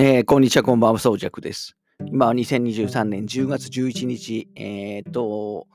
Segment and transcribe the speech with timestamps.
[0.00, 1.76] えー、こんにちは、こんばんは、そうじゃくです。
[2.06, 5.66] 今は2023年10月11日、えー、と、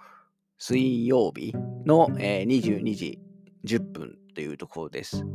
[0.57, 1.54] 水曜日
[1.86, 3.20] の、えー、22時
[3.65, 5.25] 10分というところです。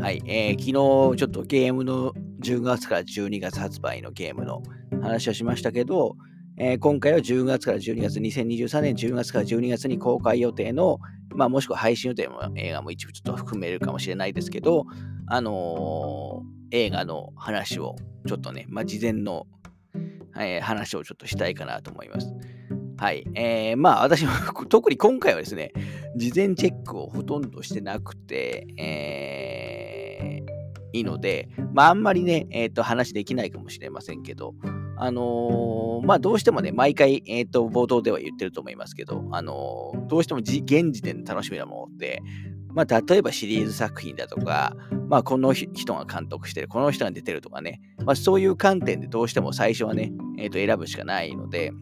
[0.00, 4.64] はい、えー、昨日ちょっとゲームの10月から12月発売のゲームの
[5.00, 6.16] 話をしましたけど、
[6.56, 10.98] えー、今回は10月から12月、2023年10月から12月に公開予定の、
[11.36, 14.86] まあ、もしくは配信予定の映画も一部ちょっと含めるかもしれないですけど、
[15.28, 17.96] あのー映画の話を
[18.26, 19.46] ちょっとね、まあ、事前の、
[20.38, 22.34] えー、話をちょっとしたいかなと思います。
[22.98, 23.24] はい。
[23.34, 24.32] えー、まあ私も
[24.68, 25.72] 特に今回はですね、
[26.16, 34.54] 事前チェックをほとんどしてなくて、えー、いいので、まああんまりね、えっ、ー、と話できないかもしれませんけど、
[34.96, 42.20] あのー、まあどうしてもね、毎回、えっ、ー、と、冒頭では言ってると思いますけど、あのー、どうしても現時点で楽しみなものって、
[42.72, 44.76] まあ、例えばシリーズ作品だとか、
[45.08, 51.72] まあ、この人が監督してる、この人が出てるとかね、まあ、そういう観点でどうしても最初はね、えー、と選ぶしかないので、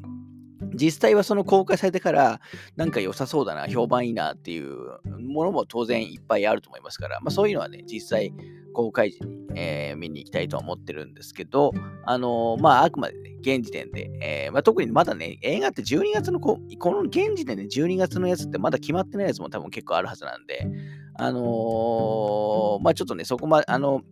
[0.75, 2.41] 実際はその公開されてから、
[2.77, 4.77] なんか良さそうだな、評判いいなっていう
[5.21, 8.33] ものも当然いっぱいあると思いますから、まあ、そういうのはね、実際
[8.77, 11.73] 公開時に、えー、見に行きたいとは思ってるんですけど、
[12.05, 20.69] あのー、まあ、あくまでね、現時点で、えー、まあ、特にまだね、映画って12月のこ、この現時点で12月のやつってまだ決まってないやつも多分結構あるはずなんで、
[21.15, 24.03] あのまあ、ちょっとね、そこまで、あの、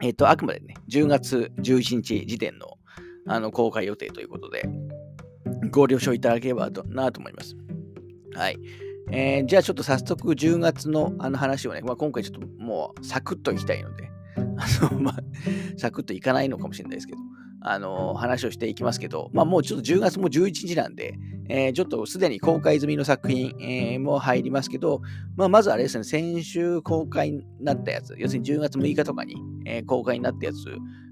[0.00, 2.78] えっ、と、あくまでね、10月11日時点の
[3.26, 4.68] あの公開予定ということで、
[5.72, 7.56] ご了承いただければとなと思います。
[8.34, 8.56] はい。
[9.12, 14.10] えー、じゃあちょっと早速10月のあの話をね、まあ、今回ちょっともうサクッといきたいので、
[14.56, 15.16] あの、まあ、
[15.76, 17.18] サクッといかないのかもしれないですけど、
[17.62, 25.02] あの、話をしていきますけど、まあもうちょっと10月も11日なんで、えー、ちょっとすでに公開済みの作品、えー、も入りますけど、
[25.36, 29.34] まあまずあれですね、先週公開になったやつ、要するに10月6日とかに、
[29.66, 30.56] えー、公開になったやつ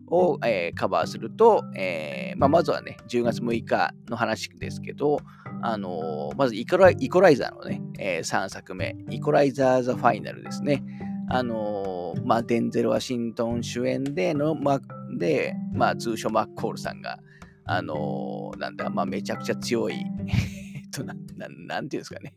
[0.07, 5.19] を、え、カバーすると、えまあ、まずはね、10月6日の話ですけど、
[5.63, 10.83] あのー、まずイコライイコライザーのね、えー、3作目、イコライザー・ザ・ファイナルですね。
[11.31, 14.81] あのー、まあ、デンゼル・ワシントン主演での、ま、
[15.19, 17.19] で、まあ、通称マッコールさんが、
[17.65, 22.35] あのー、なんだ、まあ、めちゃくちゃ強い、え っとな、ななんていうんですかね。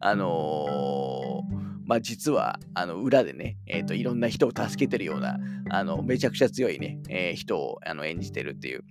[0.00, 5.38] あのーまあ、実はあの裏でね、えーと、いろんな人を助けてるような
[5.70, 8.84] あのめちゃくちゃ強いね、えー、人をあの演じてるっていう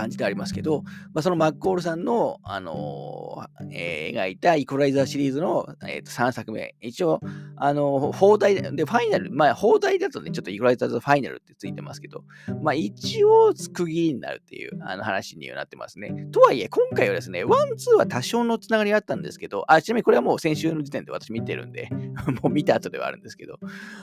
[0.00, 7.20] 感じでありますけど、まあ、そのマッコールさんの、あのー、えー、描いたイコライザーシリーズの、えー、と3作目、一応、
[7.56, 12.24] あのー、放題で、ファイナル、まあ、放題だとね、ちょっとイコライザーズファイナルってついてますけど、
[12.62, 16.26] まあ、一応、区切りになるっていうあの話にはなってますね。
[16.32, 21.88] とはいえ、今回はですね、 one、two は多少のつながりがあったんですけど、あ、ちなみにこれはもう先週の時点で私見てるんで、
[22.42, 23.58] もう見た後ではあるんですけど、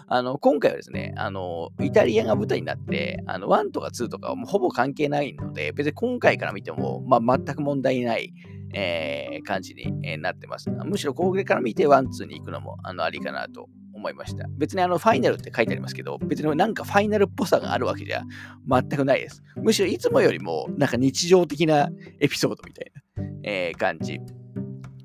[0.07, 8.33] あの、今回はですね、あの、イタリアが舞台になって、あの、1とか2とかはもうほぼ関係ないので、別に今回から見ても、まあ、全く問題ない、
[8.73, 10.69] えー、感じに、なってます。
[10.69, 14.47] むしろこれから見て one、two に行くのもあのありかなと思いました。
[14.49, 18.23] 別にあのファイナルって書いてありますけど、別になんかファイナルっぽさがあるわけじゃ
[18.69, 19.43] 全くないです。
[19.55, 21.89] むしろいつもよりもなんか日常的な
[22.19, 24.19] エピソードみたいな、えー、感じ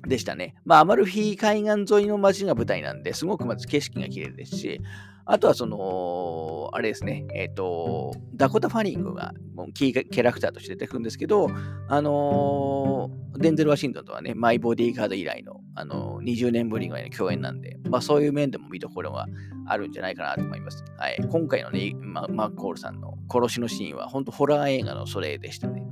[0.07, 0.55] でしたね。
[0.65, 4.81] まあ、アマルフィ海岸沿いの街が舞台なんで、すごくまず景色が綺麗ですし、
[5.25, 9.33] あとはその、あれですね、えっ、ー、と、ダコタ・ファニングが
[9.73, 11.47] キーキャラクターとして出てくるんですけど、
[11.87, 19.27] あのー、デンゼル・ワシントンとはね、マイ・ボディーガード以来の、あのー、20年ぶりぐらいの共演なんで、まあそういう面でも見どころが
[19.67, 20.83] あるんじゃないかなと思います。
[20.97, 21.17] はい。
[21.29, 25.85] 今回のね、ママッコールさんの殺しのシーンは、本当ホラー映画のそれでしたね。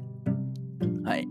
[1.06, 1.28] はい。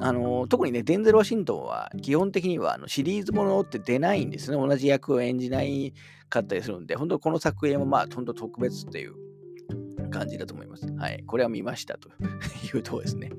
[0.00, 4.56] あの特にね、デンゼル・ワシントンは基本的にはあのシリーズものって出ないんですね。
[4.56, 5.92] 同じ役を演じない
[6.28, 9.14] かったりするんで、本当この作品もまあ、本当特別っていう
[10.10, 10.86] 感じだと思います。
[10.94, 11.22] はい。
[11.26, 12.10] これは見ましたと
[12.74, 13.30] いうとこですね。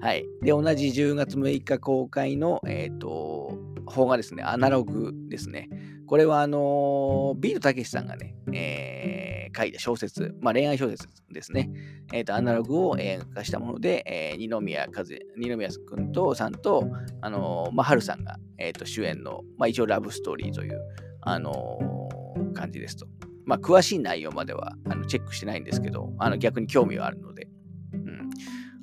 [0.00, 0.24] はい。
[0.42, 5.68] で、同じ10月6日公開の、えっ、ー、と、方がですね、アナログですね。
[6.08, 11.70] これは、あのー、ビートたけしさんがね、えー、書いた小説、まあ、恋愛小説ですね。
[12.12, 15.04] え、ー、と、アナログを映画化したもので、えー、二宮和
[15.36, 16.88] 二宮君とさんと、
[17.20, 20.80] あのー、まあ、春さんが、えっ、と、主演の、まあ、一応ラブストーリーという、
[21.20, 22.08] あの
[22.54, 23.06] 感じですと。
[23.44, 27.48] まあ、詳しい内容まではあのチェックしてないんですけど、あの逆に興味はあるので。
[27.92, 28.30] うん、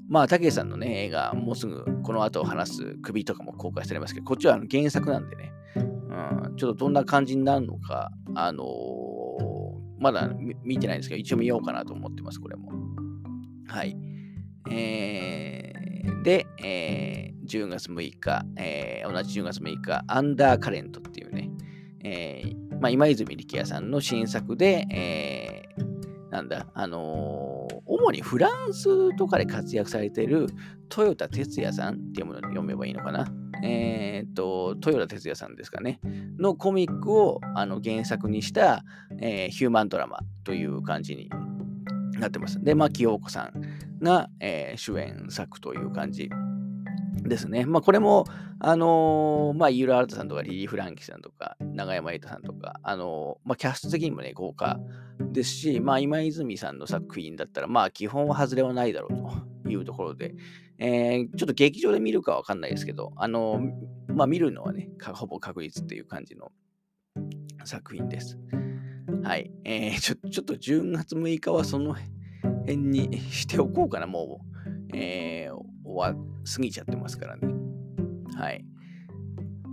[0.08, 5.52] まあ、武さんのね、映画、もうすぐこの後話す首とかも公開されますけど、こっちはあの原作なんでね、
[6.16, 8.66] うん、ちょっとどんな感じになるのか、あのー、
[10.00, 10.30] まだ
[10.64, 12.72] 見てないんですけど、一応見ようかなと思ってます、これも。
[13.68, 13.98] はい。
[14.72, 21.52] えー、で、えー、10月6日、えー、同じ10月6日、アンダーカレントっていうね、
[22.04, 30.48] えーまあ、今泉力也さんの新作で、えー、なんだ、あのー、主にフランスとかで活躍されている
[30.96, 33.28] 豊田哲也さんっていうものに読めばいいのかな。
[33.66, 36.00] えー、っと、豊田哲也さんですかね。
[36.38, 38.84] のコミックをあの原作にした、
[39.20, 41.30] えー、ヒューマンドラマという感じに
[42.20, 42.64] なってます。
[42.64, 46.30] で、牧陽子さんが、えー、主演作という感じ
[47.24, 47.66] ですね。
[47.66, 48.26] まあ、これも、
[48.60, 54.80] あのー、まあ、イール・アルトさんとか、リリー・フランキーさんとか、永山瑛太さんとか、あのー、まあ、キャスト的にもね、豪華
[55.20, 60.36] ですし、まあ、今泉さんの作品だったら、まあ、基本は外れはないだろうというところで、
[60.78, 66.52] えー、ちょっと劇場で見るかわかんないですけど、あのー、まあ、見るのはね、ほぼ確率っていう感じの
[67.64, 68.38] 作品です。
[69.24, 69.52] はい。
[69.64, 71.96] えー、ちょちょっと10月6日はその
[72.44, 74.96] 辺にしておこうかな、もう。
[74.96, 75.56] えー、
[75.86, 77.48] 終わ、過ぎちゃってますからね。
[78.36, 78.66] はい。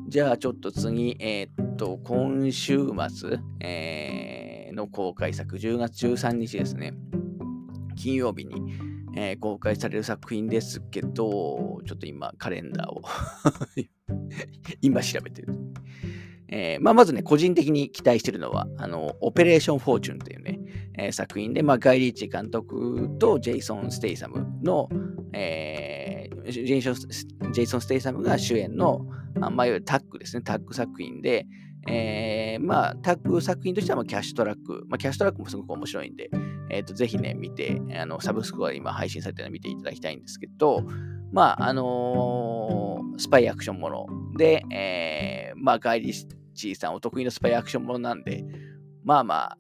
[0.09, 6.95] じゃあちょっと次、えー、っと、今週末、えー、の公開作、10月13日ですね。
[7.97, 8.73] 金曜日に、
[9.15, 13.03] えー、公開される作品ですけど、ちょっと今、カレンダーを
[14.81, 15.55] 今調べてる。
[16.55, 20.61] えーまあ、まずね、個人的に期待してるのは、あの、オペレーション・フォーチュンっていうね、
[20.99, 24.91] えー、作品で、まあ、ガイ・リッチ監督とジェイソン・ステイサムの、
[25.33, 31.47] えー、ジェイソン・ジェイソンステイサムが主演の、まあ、いわゆるタッグですね、タッグ作品で、
[31.89, 36.31] えー、まあ、タッグ作品としては、キャッシュトラック、まあ、キャッシュトラックもすごく面白いんで、
[36.73, 40.83] えーと、ぜひね、見て、あのサブスクは今配信されてるのを見ていただきたいんですけど、
[41.31, 48.45] まあ、あのー、スパイアクションもので、えー、まあ、ガイリッチーさんお得意のスパイアクションものなんで、
[49.05, 49.59] まあまあ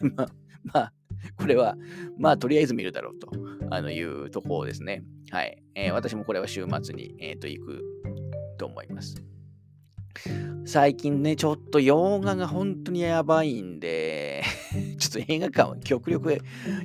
[0.16, 0.28] まあ、
[0.64, 0.92] まあ、
[1.36, 1.76] これは、
[2.18, 3.28] まあ、とりあえず見るだろうと
[3.70, 5.04] あのいうところですね。
[5.30, 5.62] はい。
[5.74, 7.82] えー、私もこれは週末に、えー、と行く
[8.58, 9.16] と思います。
[10.64, 14.42] 最近ね、ちょっと洋画が本当にやばいんで、
[14.98, 16.38] ちょっと映画館は極力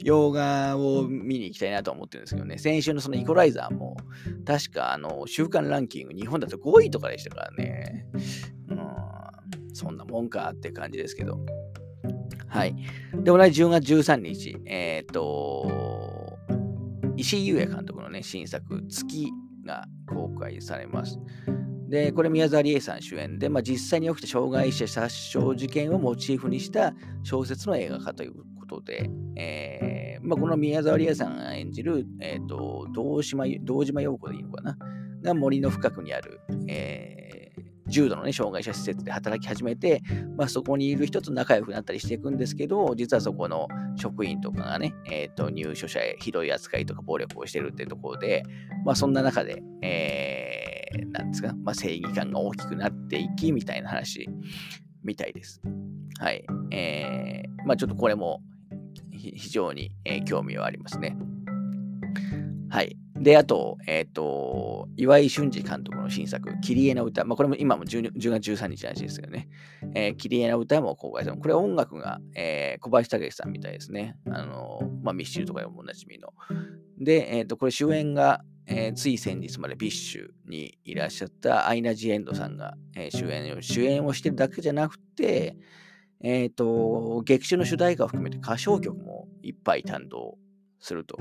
[0.03, 3.97] 洋画を見に行きたいなと思ってるんですけどね、先週のそのイコライザーも、
[4.45, 8.05] 確かあの、週間ランキング、日本だと5位とかでしたからね、
[8.69, 8.79] うん、
[9.73, 11.39] そんなもんかって感じですけど、
[12.47, 12.75] はい。
[13.13, 16.37] で、同じ10月13日、えっ、ー、と、
[17.15, 19.27] 石井優也監督のね、新作、月
[19.65, 21.19] が公開されます。
[21.89, 26.93] で、これ宮沢りえさん主演で、まあ、実際に起きた障害者殺傷事件をモチーフにした
[27.23, 34.77] 小説の映画化ということで、えーまあ、この宮沢りえさんが演じる、えーと、堂島堂島陽子でいいのかな？
[35.21, 37.19] が森の深くにある、えー
[37.91, 40.03] 重度の、ね、障害者施設で働き始めて、
[40.37, 48.43] まあ、そこにいる人と仲良くなったりしていくんですけど、実はそこの職員とかがね、えーと、入所者へひどい扱いとか暴力をしてるっていうところで、
[48.85, 50.68] まあ、そんな中で、えー、
[51.11, 54.27] なんですか、まあ、正義感が大きくなっていきみたいな話
[55.03, 55.61] みたいです。
[56.19, 56.45] はい。
[56.71, 58.41] えー、まあ、ちょっとこれも
[59.11, 61.17] 非常に、えー、興味はありますね。
[62.69, 62.97] はい。
[63.21, 67.25] で、あと、えっ、ー、と、岩井俊二監督の新作、キリエの歌。
[67.25, 69.49] まあ、これも今も 10, 10月13日らしいですよね。
[69.93, 74.15] えー、キリエの歌も公開されこれ音楽が、えー、小林武史さんみたいですね。
[74.31, 76.33] あの、まあ、ミスチルとかでもおなじみの。
[76.97, 78.41] で、えっ、ー、と、これ主演が、
[78.71, 85.57] えー、つい先日までビッシュにいらっしゃったアイナ・ジ・エンドさんが、えー、主演を主演をしてるだけじゃなくて、
[86.21, 90.37] えっ、ー、と、劇中の主題歌を含めて歌唱曲もいっぱい担当
[90.79, 91.17] すると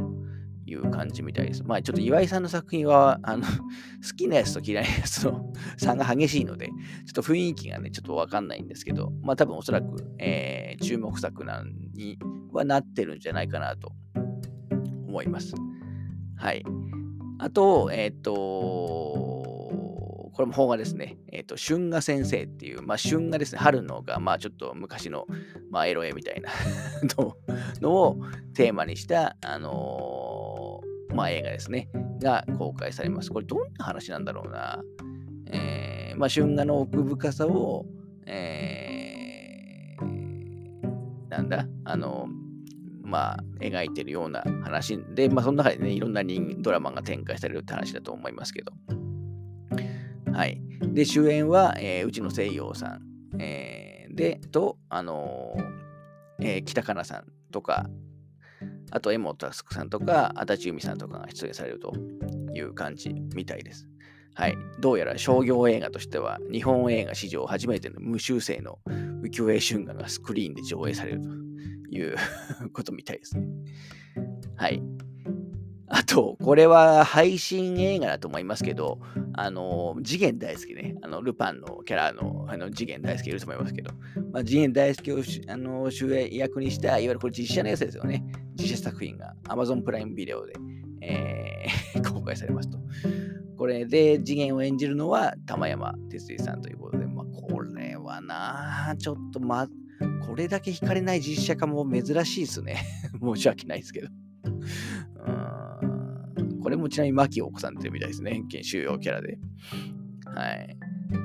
[0.66, 1.62] いう感じみたいです。
[1.64, 3.52] まあちょっと岩井さんの作品は、あの、好
[4.16, 12.18] きなやつと嫌いなやつの差が激しいので、ちょっと雰囲気がね、ちょっとわかんないんですけど、まあ多分おそらく、えー、注目作なんに
[12.52, 13.92] はなってるんじゃないかなと
[15.06, 15.54] 思います。
[16.36, 16.62] はい。
[17.38, 21.16] あと、えっ、ー、と、これも邦画ですね。
[21.32, 23.58] えっ、ー、と、春画先生っていう、まあ、春画ですね。
[23.58, 25.26] 春のが、まあ、ちょっと昔の、
[25.70, 26.50] まあ、エロ絵みたいな
[27.80, 28.16] のを
[28.54, 31.88] テーマにした、あのー、まあ、映画ですね。
[32.20, 33.30] が公開されます。
[33.30, 34.82] これ、どんな話なんだろうな。
[35.46, 37.86] えー、まあ、春画の奥深さを、
[38.26, 42.28] えー、なんだ、あの
[43.08, 48.72] まあ、描いてるような話で、まあ、その中でね、いろんな人ドラマが展開されるって話だと思いますけど。
[50.32, 50.60] はい。
[50.92, 57.88] で、主演は、えー、内野聖陽さん、えー、で、と、あのー、えー、北かなさんとか、
[58.90, 61.94] あと、江本佑さんとか、足立由美さんとかが出演されると
[62.54, 63.88] いう感じみたいです。
[64.34, 64.56] はい。
[64.80, 71.47] どうやら商業映画としては、日本映画史上初めての無修正の浮世絵春画がスクリーンで上映されると
[71.90, 72.16] いう
[72.72, 73.46] ことみたいですね。
[74.56, 74.82] はい。
[75.90, 79.00] あと、これは配信映画だと思いますけど、
[79.32, 83.92] あの、次元大好きね、あの、ルパンのキャラの、あの、次元大好きいると思いますけど、
[84.32, 85.18] まあ、次元大好きを
[85.48, 88.22] あの主演役にした、いわゆるこれ実写のやつですよね。
[88.56, 90.52] 実写作品が Amazon プライムビデオで、
[91.00, 92.78] えー、 公開されますと。
[93.56, 99.66] これで次元を演じるのは玉山哲司さんということで、まあ、これはなちょっとま、
[100.26, 102.84] これだけ惹かれない実写化も珍しいですね。
[103.20, 104.08] 申し訳ないですけど。
[106.62, 108.32] これもちなみに牧陽子さんっていうみたいですね。
[108.32, 109.38] 偏見収容キャラで。
[110.26, 110.76] はい。
[111.10, 111.16] う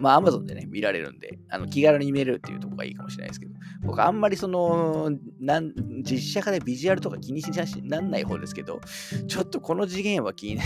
[0.00, 3.52] ん、まあ、アマゾンでね、見られるんで、あの気軽に見れるっていうところがいいかもしれないですけど、
[3.82, 7.50] 僕、あんまりその、なん実写化でビジュアルとか気にし
[7.82, 8.80] なんない方ですけど、
[9.28, 10.62] ちょっとこの次元は気にな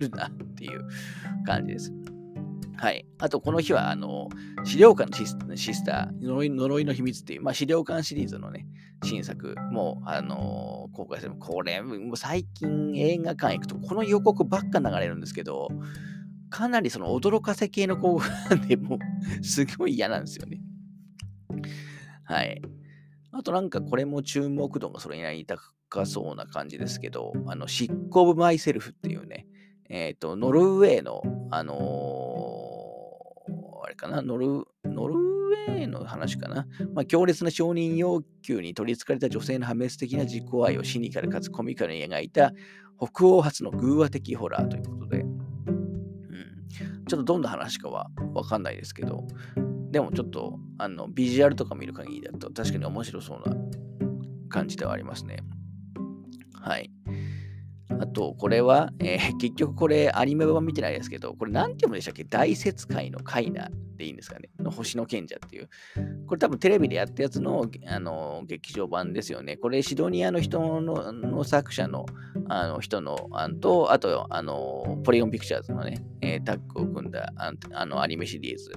[0.00, 0.86] るなっていう
[1.44, 1.92] 感じです。
[2.78, 3.06] はい。
[3.18, 4.28] あと、この日は、あの、
[4.64, 8.66] 資料館のシスター、呪い呪いの秘密っていう、まあ、資料館シリーズのね、
[9.04, 11.34] 新作も、あの公開する。
[11.38, 15.68] これ、もう最近映画館行くと、この予告ばっか流れるんですけど、
[16.50, 18.98] かなりその驚かせ系の興奮でも
[19.42, 20.60] すごい嫌なんですよね。
[22.24, 22.62] はい。
[23.32, 29.46] あとなんかこれも注目度がそれなりに高そうな感じですけど、あの、シック・オブ・マイ・セルフっていうね、
[29.88, 31.76] えっ、ー、と、ノルウェーの、あのー、
[33.96, 34.46] かな、ノル、
[34.84, 36.66] ノルウェーの話かな。
[36.94, 42.52] まあ、強烈な承認要求に取り憑かれた女性の破滅的な自己愛をシニカルかつコミカルに描いた
[42.98, 46.64] 北欧発の偶話的ホラーということで、うん、
[47.06, 49.26] ちょっとどんな話かはわかんないですけど、
[49.90, 53.56] でもちょっとあのビジュアルとか見る限りだと確かに面白そうな
[54.48, 55.38] 感じではありますね。
[56.54, 56.90] はい。
[58.00, 62.24] あと、これは、えー、 結局これアニメ版見てないですけど、これ何て読むでしたっけ？
[62.24, 64.48] 大雪界のカイナでいいんですかね？
[64.58, 65.68] の星の賢者っていう。
[66.26, 69.56] これ多分テレビでやったやつのあの劇場版ですよね。
[69.56, 72.06] これシドニアの人のの作者の
[72.48, 78.70] あの人の案と、あとあのポリゴンピクチャーズのね、えー、タッグを組んだあのアニメシリーズ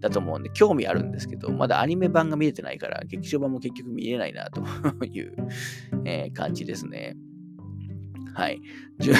[0.00, 4.60] だと思うんで、興味あるんですけど、まだアニメ版が見れてないから、劇場版も結局見れないなと
[5.04, 5.34] いう、
[6.04, 7.16] えー、感じですね。
[8.36, 8.60] はい。
[9.00, 9.14] ちょ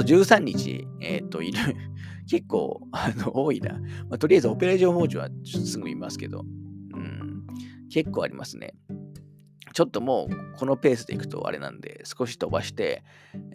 [0.00, 1.58] っと13日、えっ、ー、と、いる。
[2.30, 3.72] 結構、あの、多いな。
[4.08, 6.44] まあ、とりあえず、オペレーション包丁はすぐ見ますけど、
[6.94, 7.44] うん、
[7.90, 8.74] 結構ありますね。
[9.72, 13.02] ちょっともう、このペースでいくとあれなんで、少し飛ばして、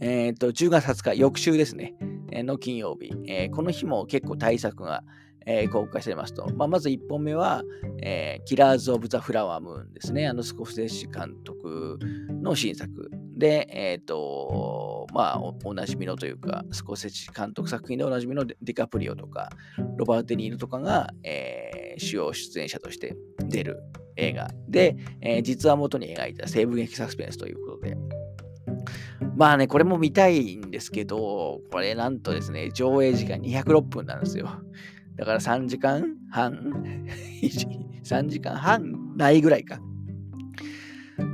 [0.01, 1.95] えっ、ー、と、10月20日、翌週ですね、
[2.43, 5.05] の金曜日、えー、この日も結構対策が、
[5.45, 7.63] えー、公開されますと、まあ、まず1本目は、
[8.03, 10.27] えー、キラーズ・オブ・ザ・フラワームーンですね。
[10.27, 11.97] あのスコフセッシ監督
[12.41, 13.09] の新作
[13.39, 19.49] で、えっ、ー、と、まあお、おなじみのというか、スコセッシ監督作品でおなじみのディカプリオとか、
[19.97, 23.15] ロバート・デ・ニールとかが、えー、主要出演者として
[23.47, 23.81] 出る
[24.17, 27.97] 映画で、えー、実話元に描いた西部劇サスペンスということで、
[29.37, 34.49] まあね、これも見たいんですけど、これなんとですね、上映時間206分なんですよ。
[35.15, 36.83] だから3時間半
[38.03, 39.79] ?3 時間半ないぐらいか。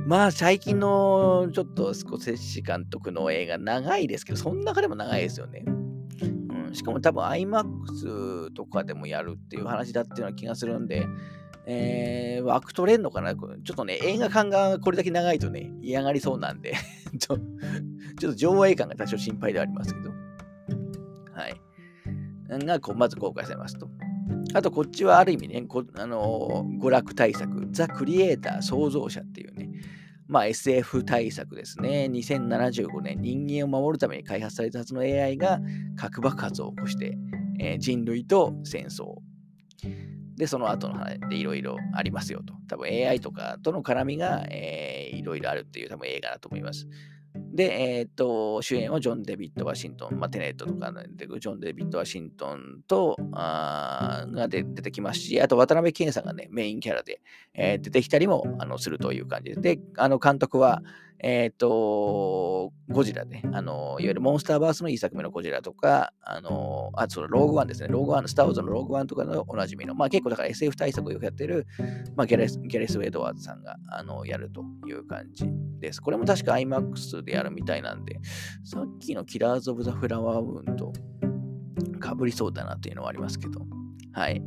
[0.06, 5.64] まあ最近のちょっとスコセッシ監督の映画長いですけど、その中でも長いですよね。
[5.66, 11.06] うん、しかも多分 IMAX とかでもやるっていう話だっていうような気がするんで、
[11.66, 13.34] えー、枠取れんのかな？
[13.34, 16.74] ちょっとね、映画館がこれだけ長いとね、嫌がりそうなんで
[17.18, 17.38] ちょ、
[18.18, 20.10] ちょっと上映感が多少心配ではありますけど。
[21.32, 21.60] はい。
[22.64, 23.88] がこうまず公開されますと。
[24.54, 29.65] あと、こっちはある意味ね、こあのー、娯楽対策、ザ・クリエイター創造者っていうね、
[30.28, 32.08] まあ、SF 対策ですね。
[32.10, 35.60] 2075年、人間を守るために開発されたはずの AI が
[35.96, 37.16] 核爆発を起こして、
[37.60, 39.14] えー、人類と戦争。
[40.36, 42.54] で、その後の話でいろいろありますよと。
[42.68, 46.86] 多分 AI とかとの絡みが、えー、いろいろあるっていう多分映画だと思います。
[47.38, 57.20] で、えっ、と、主演はジョン・デビッド・ワシントン、まあ、テネットとかでジョン・デビッド・ワシントンとあが出てきますし、あと渡辺謙さんがね、メインキャラで、
[57.54, 60.82] えー、出てきたりもあのするという感じで、で、あの監督は、
[61.18, 71.66] えっ、ー、と、ゴジラね、あの、いわゆるモンスターバースのいい作目のゴジラとか、あの、あ、そのローグワンですね、ローグワン、スター・ウォーズのローグワンとかのおなじみの、まあ結構だから SF 対策をよくやってる、
[72.16, 75.46] まあギャレス・ギャレスウェイドワーズさんが、あの、やるという感じ
[75.80, 76.00] です。
[76.00, 78.18] これも確か IMAX でやるみたいなんで、
[78.64, 80.92] さっきのキラーズ・オブ・ザ・フラワームーンと
[81.98, 83.60] かぶりそうだなというのはありますけど、
[84.12, 84.42] はい。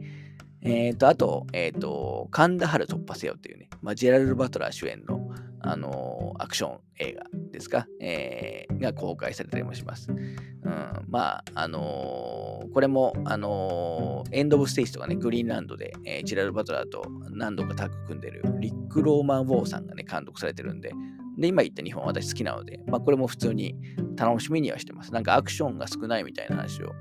[0.61, 5.29] えっ、ー、と、あと、えっ、ー、と、神田春突破せよっていうね、まあ、ジェラルド・バトラー主演の、
[5.71, 10.09] あの、アクション映画ですか、えー、が公開されたりもします。
[10.11, 20.91] うん、まあ、あのー、これも、あのー、エンド・オブ・ステイスとかね、グリーンランドで、えー、ジラル・バトラーと何度かタッグ組んでるリック・ローマン・ウォーさんがね、監督されてるんで、
[21.37, 23.75] で、今言った2本私好きなので、まあこれも普通に
[24.17, 25.13] 楽しみにはしてます。
[25.13, 26.93] なんかアクションが少ないみたいな話を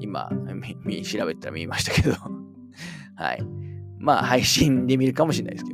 [0.00, 0.30] 今、
[1.04, 2.14] 調べたら見ましたけど
[3.16, 3.42] はい。
[3.98, 5.73] まあ配信で見るかもしれないですけ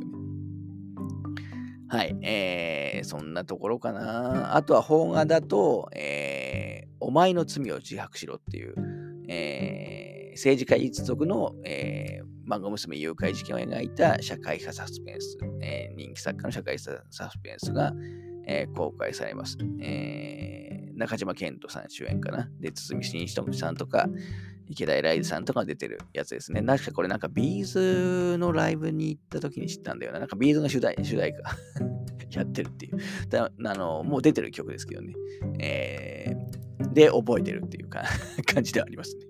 [1.91, 2.15] はい。
[2.21, 4.55] えー、そんなところかな。
[4.55, 8.75] あとは邦画だと、えー、お前の罪を自白しろっていう、
[9.27, 17.91] えー、政治家一族の、えー、漫画娘誘拐事件を描いた社会派サスペンス、えー、人気作家の社会派サスペンスが、
[18.47, 19.57] えー、公開されます。
[19.81, 22.49] えー、中島健人さん主演かな。
[22.61, 24.07] で、堤真一さんとか、
[24.71, 26.61] 池田エライザさんとか出てるやつですね。
[26.61, 30.19] 確かこれなんか B'z のライブに行った時に知ったんだよな。
[30.19, 31.55] なんか B'z が主題主題歌
[32.31, 32.97] やってるっていう。
[33.29, 35.13] だあのもう出てる曲ですけどね。
[35.59, 38.03] えー、で、覚えてるっていうか
[38.51, 39.25] 感じではありますね。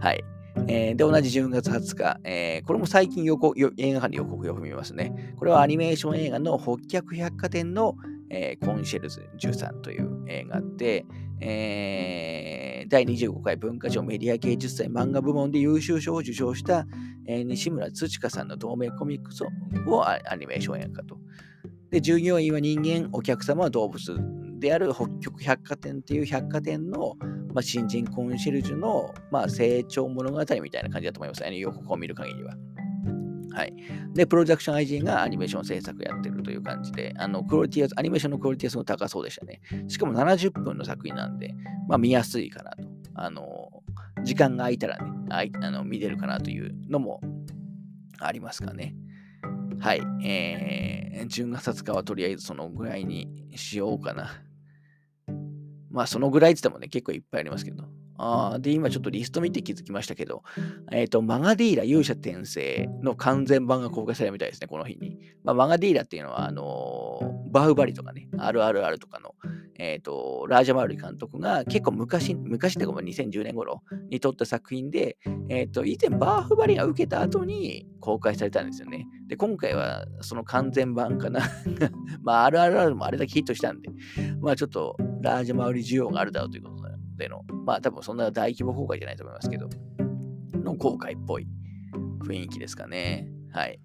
[0.00, 0.24] はい。
[0.68, 5.34] えー、で、同じ10月20日、えー、これも最近予告映画館で予告を見ますね。
[5.36, 7.94] これはアニメーション映画の北極百貨店の、
[8.36, 11.06] えー、コンシェルジュさんという映画で、
[11.40, 16.86] えー、第25回文化庁メディア芸術祭漫画部門で優秀賞を受賞した、
[17.26, 21.18] えー、西村土香さんの同名コミックスをアニメーション映画と。
[21.90, 24.18] で、従業員は人間、お客様は動物
[24.58, 27.14] である北極百貨店っていう百貨店の、
[27.54, 32.54] まあ、新人コンシェルジュの、まあ、成長物語みたいな感じだと思いますね、予告を見る限りは。
[33.56, 33.74] はい。
[34.12, 39.62] で、プロダクション IG がアニメーション制作やってるという感じで、あの、クオリティアニメーションのクオリティはすごい高そうでしたね。
[39.88, 41.54] しかも70分の作品なんで、
[41.88, 42.84] まあ見やすいかなと。
[43.14, 43.82] あの、
[44.24, 47.22] 時間が空いたらね、あいあの見れるかなというのも
[48.18, 48.94] ありますかね。
[49.80, 50.02] はい。
[50.22, 54.32] えー、10月20日はとりあえずそのぐらいにしようかな。
[55.90, 57.84] まあそのぐらいって言ってもね、結構いっぱいありますけど。
[58.18, 60.42] あで、今ちょっとリスト見て気づきましたけど、
[60.90, 65.18] えっ、ー、と、マガディーラ勇者転生の完全版が公開されるみたいですね、この日に。
[65.44, 69.34] まあ、マガディーラっていうのは、あのー、バウバリとかね、RRR とかの、
[69.78, 75.18] えっ、ー、と、ラージャマール監督が結構昔、昔ってか2010年頃に撮った作品で、
[75.48, 79.06] えっ、と、以前バーフバリが受けた後に公開されたんですよね。
[79.26, 81.40] で、今回はその完全版かな。
[82.22, 83.90] まあ、RRR もあれだけヒットしたんで、
[84.40, 89.68] まあちょっとラージャマール需要があるだろうということででの、まあ多分そんな大規模公開じゃないと思いますけど、
[90.66, 91.46] の後悔っぽい
[92.20, 93.28] 雰囲気ですかね。
[93.52, 93.80] はい。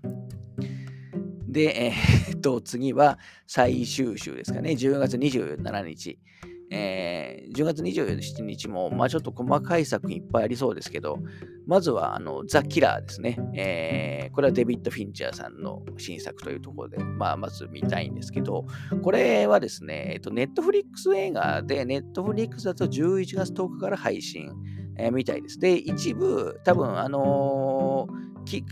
[1.47, 4.71] で、えー、っと、次は最終週ですかね。
[4.71, 6.19] 10月27日。
[6.73, 11.19] えー、10月27日も、まあちょっと細かい作品いっぱいありそうですけど、
[11.67, 13.37] まずは、あの、ザ・キラーですね。
[13.53, 18.65] えー、これはデビッド・フィンチャーさんの新作というところで、まあまず見たいんですけど、
[19.03, 24.49] これはですね、えっと、ネットフリックス映画で、ネットフリックスだと11月10日から配信、
[24.97, 25.59] えー、みたいです。
[25.59, 28.63] で、一部、多分、あのー、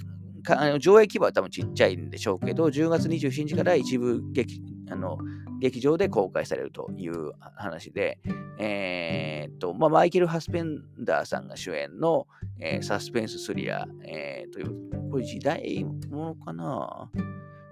[0.41, 5.17] きあの上映規模は多分ちっちゃいんでしょうけど、10月27日から一部劇あの
[5.59, 8.19] 劇場で公開されるという話で、
[8.59, 12.27] えー、っと、まあ、マイケル・ハスペンダーさんが主演の、
[12.59, 17.09] えー、サスペンススリラー、えー、という、これ時代ものかな？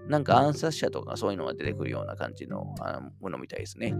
[0.08, 3.94] なんか暗殺者とかそういうのが出てくるような感じのあのものみたいですね。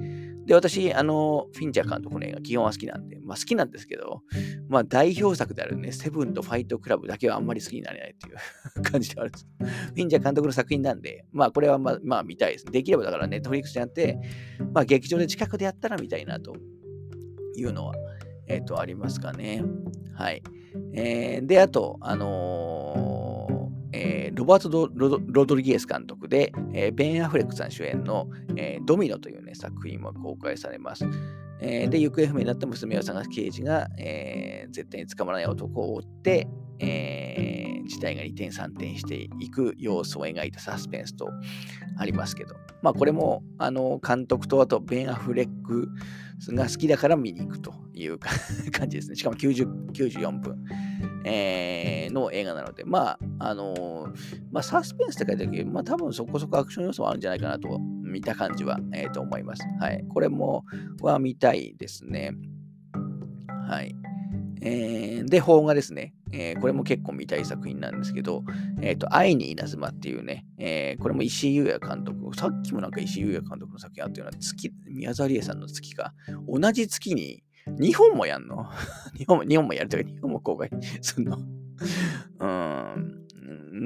[0.48, 4.22] で、私、あの、フィンチャー監督の映画、基本は好きなんで、まあ好きなんですけど、
[4.66, 8.36] まあ代表作であるね、セブンとファイトクラブだけはあんまり好きになれないっていう
[8.82, 9.46] 感じではあるんです。
[9.88, 12.64] フィンチャー監督の作品なんで、まあこれはまあ、まあ見たいです。
[12.64, 14.18] できればだからネットフリックスじゃなくて、
[14.72, 16.56] まあ劇場で近くでやったら見たいなと
[17.54, 17.94] いうのは、
[18.46, 19.62] えっ、ー、と、ありますかね。
[20.14, 20.42] はい。
[20.94, 23.17] えー、で、あと、あのー
[24.00, 31.04] えー、ロバートロ・ドリゲス監督で、えー、ベン・アフレックさん主演の、えー、ドミノという、ね、作品も公開されます。
[31.60, 36.46] えー、で、行方不明になった娘を探す刑事が、えー、絶対に捕まらない男を追って、
[36.78, 41.28] えー、事態が二転三転していく様子を描いたサスペンスと
[41.98, 45.88] ありますけど、まあこれもあの監督とあとベン・アフレック
[46.52, 49.16] が好きだから見に行くという感じですね。
[49.16, 50.64] しかも90 94分。
[51.24, 54.08] えー、の映画なので、まあ、あのー、
[54.50, 59.62] まあ、サスペンスって書いてあるけど、まあ、多分そこそこアクション要素もあるんじゃないかなと、見た感じは、えー、と思います。
[59.80, 60.04] はい。
[60.08, 60.64] これも、
[61.02, 62.32] は見たいですね。
[63.68, 63.94] はい。
[64.62, 68.44] えー、で、邦画ですね、えー、これも結構見たい作品なんですけど、
[68.80, 76.14] えっ、ー、と、愛に稲妻っていうね、えー、これも石井優也監督、さっきもなんか石井優也監督の作品あったような、月、宮沢りえさんの月か、
[76.46, 77.42] 同じ月に
[77.78, 78.66] 日本もやんの？
[79.16, 81.38] 日本も、日本もやるというか、日本も公開すんの？
[82.40, 83.18] うん。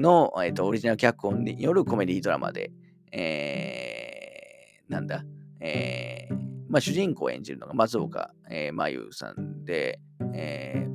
[0.01, 2.71] の、えっ、と、オリジナル脚本によるコメディドラマで、
[3.11, 5.23] えー、なんだ、
[5.59, 6.35] えー、
[6.69, 9.99] まあ、主人公を演じるのが松岡、えー、真優さんで、
[10.33, 10.92] えー、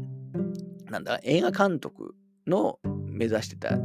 [0.90, 2.14] なんだ、映画監督
[2.46, 3.76] の目指してた、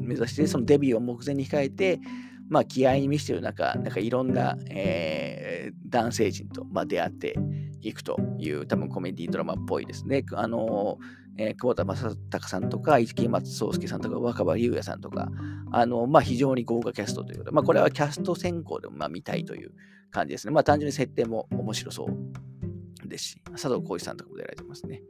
[0.00, 2.00] 目指して、そのデビューを目前に控えて、
[2.48, 7.38] まあ、気合に見せてる中、なんかいろんな、えー、男性陣と、まあ、出会って
[7.82, 10.24] いくという、多分コメディドラマっぽいですね。
[10.34, 10.98] あの
[11.40, 15.30] えー、久保田正孝さんとか、池松壮亮さんとか、若葉優也さんとか、
[15.70, 19.70] あのまあ、非常に豪華キャストということで、まあ、これはキャスト選考でもまあ見たいという
[20.10, 20.52] 感じですね。
[20.52, 25.00] まあ、単純に設定も面白そうですし、佐藤浩市さんとかも出られてますね。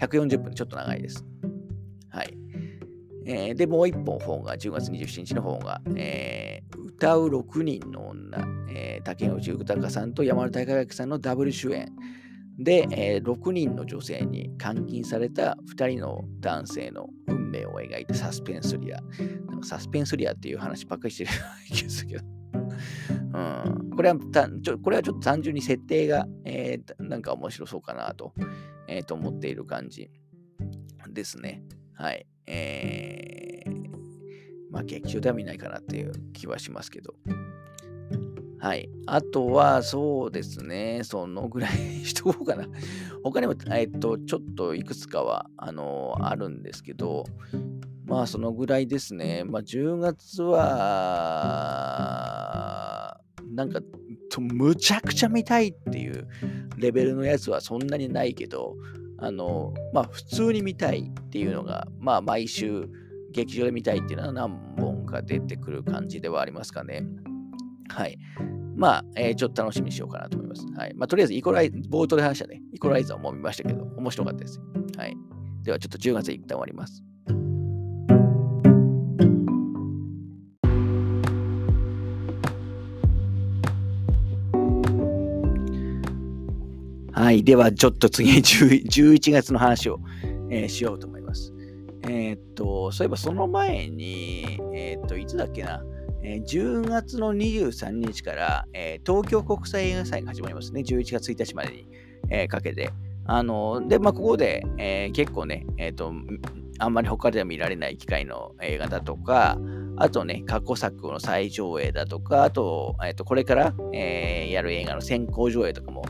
[0.00, 1.24] 140分ちょっと長いです。
[2.10, 2.36] はい。
[3.26, 8.38] えー、で、もう一本本が、10月27日の本が、えー、歌う6人の女、
[8.70, 11.90] えー、竹内豊さんと山田孝之さんのダブル主演
[12.58, 19.00] で、えー、6人の女性に監禁された2人の男性の運命を描いたサスペンスリア。
[19.50, 21.30] なんかサスペンスリアっていう話ばっかりしてる
[21.68, 22.24] 気がするけど。
[23.34, 28.32] うん、これはたちょこれはちょっと単純に設定が、えー、なんか面白そうかなと,、
[28.88, 30.10] えー、と思っている感じ
[31.08, 31.62] ですね。
[31.94, 32.26] はい。
[32.46, 33.72] えー、
[34.70, 37.14] まあ劇場では見ないかなっていう気はしますけど。
[38.64, 38.88] はい。
[39.04, 41.02] あとは、そうですね。
[41.04, 42.66] そのぐらいにしとこうかな。
[43.22, 47.26] 他にも、えっと、ちょっといくつかは、あの、あるんですけど、
[48.06, 49.44] まあ、そのぐらいですね。
[49.44, 50.64] まあ、10月は、
[53.52, 53.82] なんか、
[54.34, 56.26] とむちゃくちゃ見たいっていう
[56.76, 58.74] レベルのやつはそんなにないけど、
[59.18, 62.88] あの、まあ、普通に見たいっていうのが、まあ、毎週
[63.30, 67.06] 劇場で見たいっていうのは何本か出てくる感じではありますかね。
[67.88, 68.18] はい。
[68.74, 70.66] まあ、えー、ちょっと楽しみにしようかなと思います。
[70.76, 70.94] はい。
[70.94, 74.60] まあ、とりあえず、イコライ冒頭で話したね、イコライザーも見ましたけど、面白かったです
[74.96, 75.16] はい。
[75.62, 77.04] では、ちょっと10月一旦終わります。
[87.24, 87.42] はい。
[87.42, 89.98] では、ちょっと次、 11月の話を、
[90.50, 91.54] えー、しようと思います。
[92.02, 95.82] えー、っと、そういえばその前に、えー、っと、いつだっけな、
[96.22, 100.82] え、10月の23日から、え、東京国際映画祭が始まりますね。
[100.82, 101.88] 11月1日までに、
[102.28, 102.90] え、かけて。
[103.24, 106.12] あので、まあ、ここで、え結構ね、えっ、と、
[106.78, 109.58] あんまり他では見られない機会の映画だとか、
[109.96, 116.04] あとね、過去作の再上映だとか、あと、えっ、と、これから、えやる映画の先行上映とかも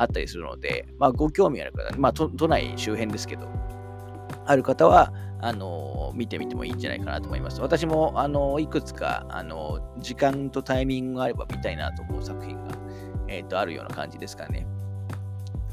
[0.00, 3.48] あったりするので、まあ、ご興味ある方、まあ、都内周辺ですけど、
[4.46, 7.60] ある方は、あの見てみてもいいんじゃないかなと思います。
[7.60, 12.74] 私も、あのいくつか、あの時間とタイミングがあれば見たいなと思う作品が、
[13.28, 14.66] えーと、あるような感じですかね。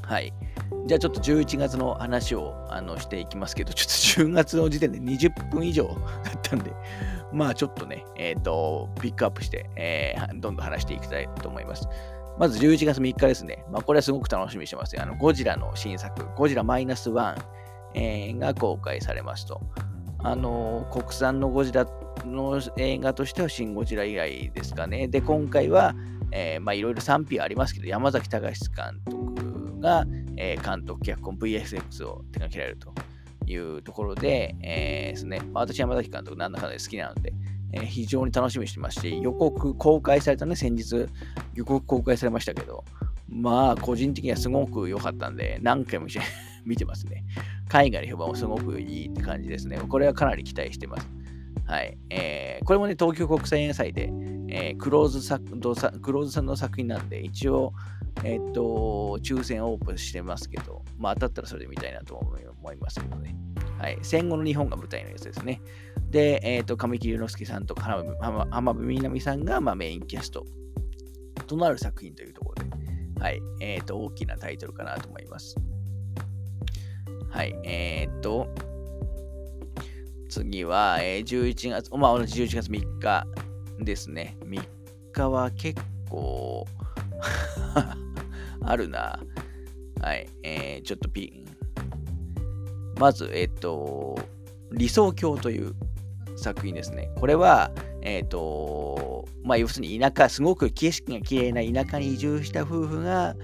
[0.03, 0.33] はい。
[0.85, 5.85] じゃあちょっと11月の話をあのしていきますけど、ちょっと10月の時点で20分以上
[6.23, 6.71] だったんで、
[7.33, 11.87] まあちょっとね、えっ、ー、と、ピックアップして、えー、どんどん話していきたいと思います。
[12.39, 13.65] まず11月3日ですね。
[13.71, 14.99] まあこれはすごく楽しみにしてます。
[14.99, 17.35] あの、ゴジラの新作、ゴジラマイナスワン、
[18.39, 19.61] が公開されますと。
[20.19, 21.85] あの国産のゴジラ
[22.25, 25.07] の映画としてはシン・ゴジラ以来ですかね。
[25.07, 25.95] で、今回は、
[26.31, 32.93] いろいろ賛否ありますけど、山崎隆監督が、えー、監督、脚本、VSX を手掛けられると
[33.45, 37.33] いうところで、えー、ですね、まあ、私、山崎監督、なんだかんだ好きなので、
[37.73, 41.07] えー、非常に楽しみにしてますし、予告公開されたね、先日、
[41.53, 42.83] 予告公開されましたけど、
[43.29, 46.07] まあ、個人的にはすごく良かったんで、何回も
[46.65, 47.23] 見てますね。
[47.67, 49.79] 海外の評判もすごくいいって感じですね。
[49.87, 51.09] これはかなり期待してます。
[51.65, 51.97] はい。
[52.09, 54.09] えー、これもね、東京国際映画祭で、
[54.49, 55.43] えー、クローズ作
[55.99, 57.73] クローズさんの作品なんで、一応、
[58.23, 63.35] え、っと、抽選オープンしてますけど、まあ当たったらそれで見たいなと思いますけどね。
[63.77, 63.99] はい。
[64.01, 65.61] 戦後の日本が舞台のやつですね。
[66.09, 68.03] で、えー、っと、神木隆之介さんと浜
[68.73, 70.45] 辺美波さんが、まあ、メインキャスト
[71.47, 72.69] となる作品というところで、
[73.19, 73.41] はい。
[73.59, 75.55] えっと、大きなタイトルかなと思います。
[77.29, 77.55] はい。
[77.63, 78.47] えー、っと、
[80.29, 83.27] 次は、えー、11月、まあ、同じ11月3日
[83.79, 84.37] ですね。
[84.45, 84.61] 3
[85.11, 86.65] 日は結構
[88.61, 89.19] あるな。
[90.01, 90.27] はい。
[90.43, 91.45] えー、ちょっとピン。
[92.99, 94.17] まず、えっ、と、
[94.71, 95.75] 理想郷という
[96.37, 97.11] 作品ですね。
[97.19, 97.71] これは、
[98.01, 103.35] えっ、と、まあ、要するに田舎、すごく景色が綺麗な田舎に移住した夫婦が、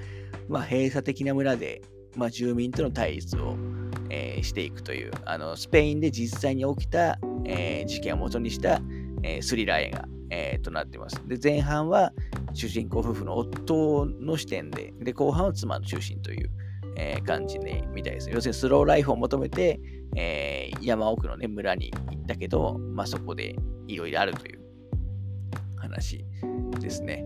[0.48, 1.82] まあ、閉鎖的な村で、
[2.16, 3.56] まあ、住民との対立を、
[4.10, 8.80] えー、していくというあのスペインで実際に起きた、えー、事件をもとにした、
[9.24, 11.22] え、スリラー映画、えとなっています。
[11.28, 12.12] で前半は
[12.54, 16.50] 主人公夫婦の夫の視点でで後半は妻の中心という、
[16.96, 18.30] え感じでみたいです。
[18.30, 19.80] 要するにスローライフを求めて、
[20.16, 23.56] え山奥の、ね、村に行ったけど、まあ、そこで
[23.88, 24.60] いろいろあるという
[25.78, 26.24] 話
[26.80, 27.26] ですね。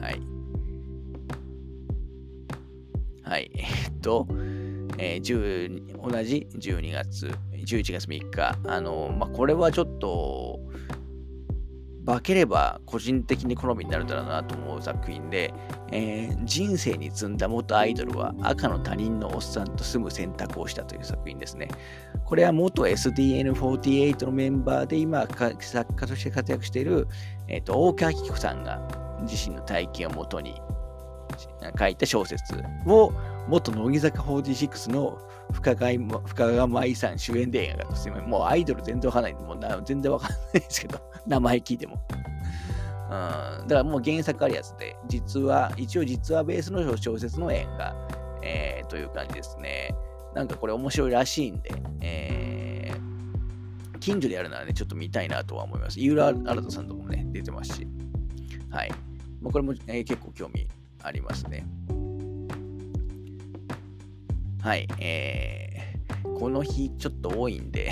[0.00, 0.20] はい。
[3.22, 3.50] はい。
[3.54, 4.26] えっと、
[4.98, 10.60] えー、同じ？12月、11月3日、あの、まあ、これはちょっと、
[12.06, 15.52] 化ければ個人的に好みになるだろうなと思う作品で、
[15.92, 21.68] えー、人生に積んだ元アイドルは赤の他人のおっさんと住む選択をしたという作品ですね。
[22.24, 25.26] これは元 SDN48 のメンバーで今
[25.60, 27.08] 作家として活躍している、
[27.48, 28.80] えーと、大川紀子さんが
[29.22, 30.60] 自身の体験をもとに
[31.78, 32.54] 書いた小説
[32.86, 33.12] を
[33.48, 35.18] 元乃木坂46の
[35.52, 39.34] 深川深川舞さん主演で映画化とすもうアイドル全然わかんない。
[39.34, 42.02] もう全然わかんないですけど、 名前聞いても。
[43.10, 47.94] うん、だからもう原作あるやつで、実は、一応実はベースの小説の映画、
[48.42, 49.94] えー、という感じですね。
[50.34, 55.98] なんかこれ面白いらしいんで、えー、近所でやるならね、ちょっと見たいなとは思います。
[55.98, 57.88] ユーラ・アルトさんとかもね、出てますし。
[58.70, 58.90] はい。
[59.40, 60.68] まあ、これも、えー、結構興味
[61.02, 61.66] ありますね。
[64.62, 64.86] はい。
[64.98, 67.90] えー、この日ちょっと多いんで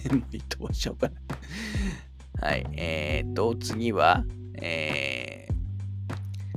[0.58, 1.08] どうしようか
[2.40, 2.66] なはい。
[2.72, 4.24] えーと、次は、
[4.60, 5.54] えー、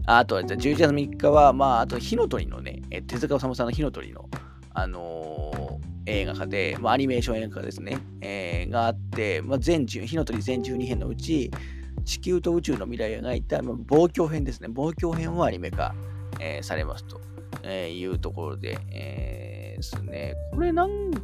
[0.05, 4.29] あとは、11月3日は、まあ、あと、火の鳥のね、手塚治虫さんの火の鳥の、
[4.73, 11.51] あのー、映画化で、まあ、アニメーション映画化ですね、えー、があって、まあ、全10、火の鳥全12編のうち、
[12.03, 14.67] 地球と宇宙の未来を描いた、まあ、望郷編ですね。
[14.69, 15.95] 望郷編をアニメ化、
[16.39, 17.21] えー、されますと、
[17.63, 19.52] えー、いうところで、えー、
[19.83, 20.35] ですね。
[20.51, 21.19] これなんか、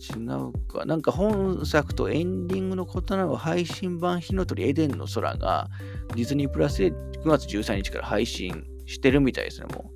[0.00, 0.86] 違うか。
[0.86, 5.68] なんか本作とエンディングの異なる配信版火の鳥エデンの空が
[6.16, 9.90] ディズニープラスで9月13日から配信してるみたいですね、も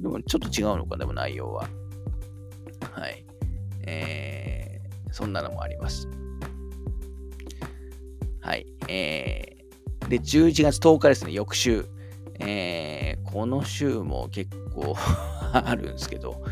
[0.00, 0.02] う。
[0.02, 1.68] でもちょっと違うのか、でも内容は。
[2.92, 3.24] はい。
[3.86, 6.08] えー、そんなのもあります。
[8.40, 8.66] はい。
[8.88, 11.86] えー、で、11月10日ですね、翌週。
[12.40, 14.96] えー、この週も結構
[15.52, 16.42] あるんですけど、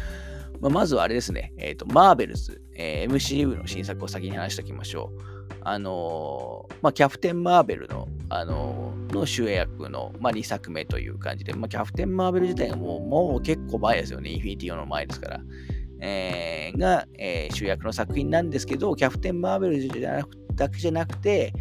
[0.60, 5.22] まあ、まずはあれですね、えっ、ー、と、マーベルズ、えー、MCU の新作を先に話しておきましょう。
[5.62, 15.40] あのー、まあ、キャプテン・マーベルの、あのー、の主役の、まあ、2作目という感じで、まあ、キャプテン・マーベル自体がもうもう結構前ですよね、インフィニティオの前ですから。
[16.02, 21.52] えー、が、えー、主役の作品なんですけど、キャプテン・マーベルじゃなくだけじゃなくて、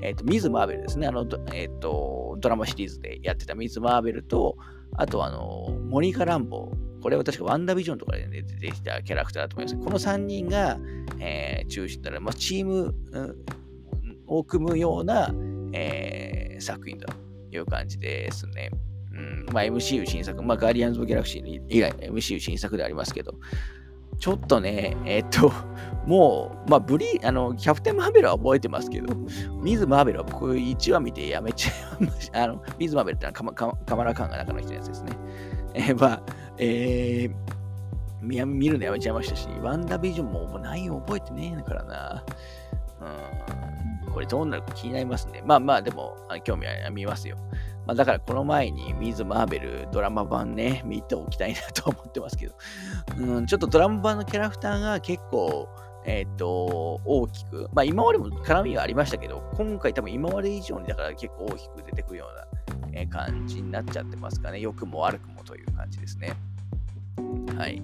[0.00, 1.06] えっ、ー、と、ミズ・マーベルですね。
[1.06, 4.56] あの、えっ、ー、と、ドラマシリーズでやってたミズ・マーベルと、
[4.96, 6.87] あと、あの、モニカ・ランボー。
[7.02, 9.84] これは確かワンダービジョンとかで、出てきたキャラクターだと思います。
[9.84, 10.78] この3人が、
[11.20, 13.36] えー、中心となる、まあ、チーム、うん、
[14.26, 15.32] を組むような、
[15.72, 17.06] えー、作品と
[17.50, 18.70] いう感じですね。
[19.12, 23.34] うんまあ、MCU 新作、まあ、ガーディアンズ・オブ・ギャラクシー以外の MCU 新作でありますけど、
[24.18, 25.52] ちょっとね、えっと、
[26.06, 29.14] もう、まあ、ブリあの、キャプテン・マーベルは覚えてますけど、
[29.62, 32.44] ミズ・マーベルは僕1話見てやめちゃいました。
[32.44, 35.12] あの、ミズ・マーベルってのはカマカマラカンが中の人のやつですね。
[35.74, 36.22] えー、まあ、
[36.58, 37.34] えー、
[38.20, 42.24] 見見るのやめちゃいましたし、ワンダービジョンももう内容覚えてねえからな。
[43.00, 45.42] うん、これどうなるか気になりますね。
[45.44, 47.36] まあまあ、でも、興味は見ますよ。
[47.86, 52.54] まあ、だからこの前にミズ・マーベルドラマ版ね、見ておきたいなと思ってますけど、
[53.16, 55.68] うん、ちょっとドラマ版のキャラクターが結構、
[56.04, 62.47] えっ、ー、と、大きく、まあ今までも絡みがありましたけど、今回多分今まで以上にだから結構大きく出てくるような、
[62.92, 64.60] え感じになっちゃってますかね。
[64.60, 66.34] 良くも悪くもという感じですね。
[67.56, 67.82] はい。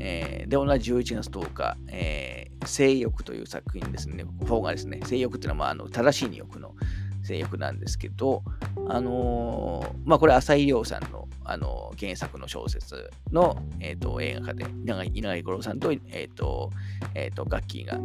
[0.00, 4.24] えー、で、同じ11月10日、えー、性欲という作品ですね。
[4.40, 6.74] 4がですね、性欲っていうのは、まあ、あの正しい欲の
[7.22, 8.42] 性欲なんですけど、
[8.88, 16.70] あのー、まあ、これ、浅井亮さんの、あの、原作の小説の、えーと、映画化で、稲垣吾郎さんと、えーと
[17.14, 17.98] えーと、ガッキーが、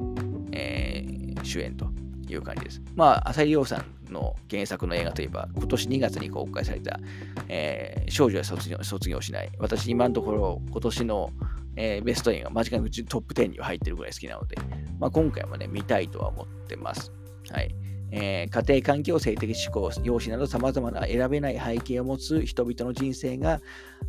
[0.52, 1.88] えー、主演と
[2.28, 2.82] いう感じです。
[2.96, 7.00] まあ、浅井亮さんの原作の映画といえば、今年2月に公開された、
[7.48, 9.52] えー、少女は卒業しない。
[9.60, 11.32] 私、今のところ、今年の、
[11.76, 14.58] えー、ベスト映画、間違いなくトップ10には入ってるぐらい好きなので、
[15.00, 17.12] まあ、今回もね、見たいとは思ってます。
[17.52, 17.76] はい。
[18.12, 23.60] えー、家庭環境、性的思考、容姿など様々な選べない背景を持つ人々の人生が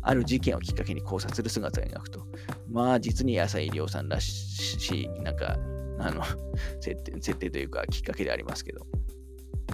[0.01, 2.25] ある事件をきっかけに考察する姿を描くと。
[2.69, 5.57] まあ、実に野菜量産らしい、なんか、
[5.99, 6.23] あの
[6.79, 8.87] 設定、設定というか、きっかけでありますけど。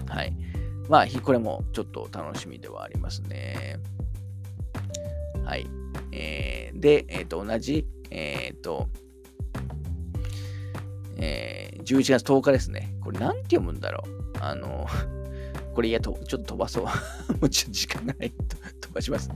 [0.08, 0.34] はい。
[0.90, 3.80] まあ、これもちょっと楽しみではありますね。
[5.44, 5.68] はい。
[6.12, 8.88] えー、で、えっ、ー、と、同じ、えっ、ー、と、
[11.18, 12.96] えー、11月10日ですね。
[13.02, 14.38] これなんて読むんだろう。
[14.40, 14.86] あの、
[15.74, 16.84] これいやと、ちょっと飛ばそう。
[16.86, 16.92] も
[17.42, 19.36] うちょっと時間がないと 飛ばしますね。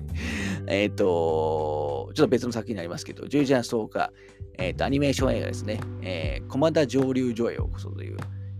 [0.67, 4.13] えっ、ー、と、ちょっと別の作品になりますけど、11月10日、
[4.57, 5.79] えっ、ー、と、アニメーション映画ですね。
[6.01, 8.17] えー、駒田上流所へようこそという、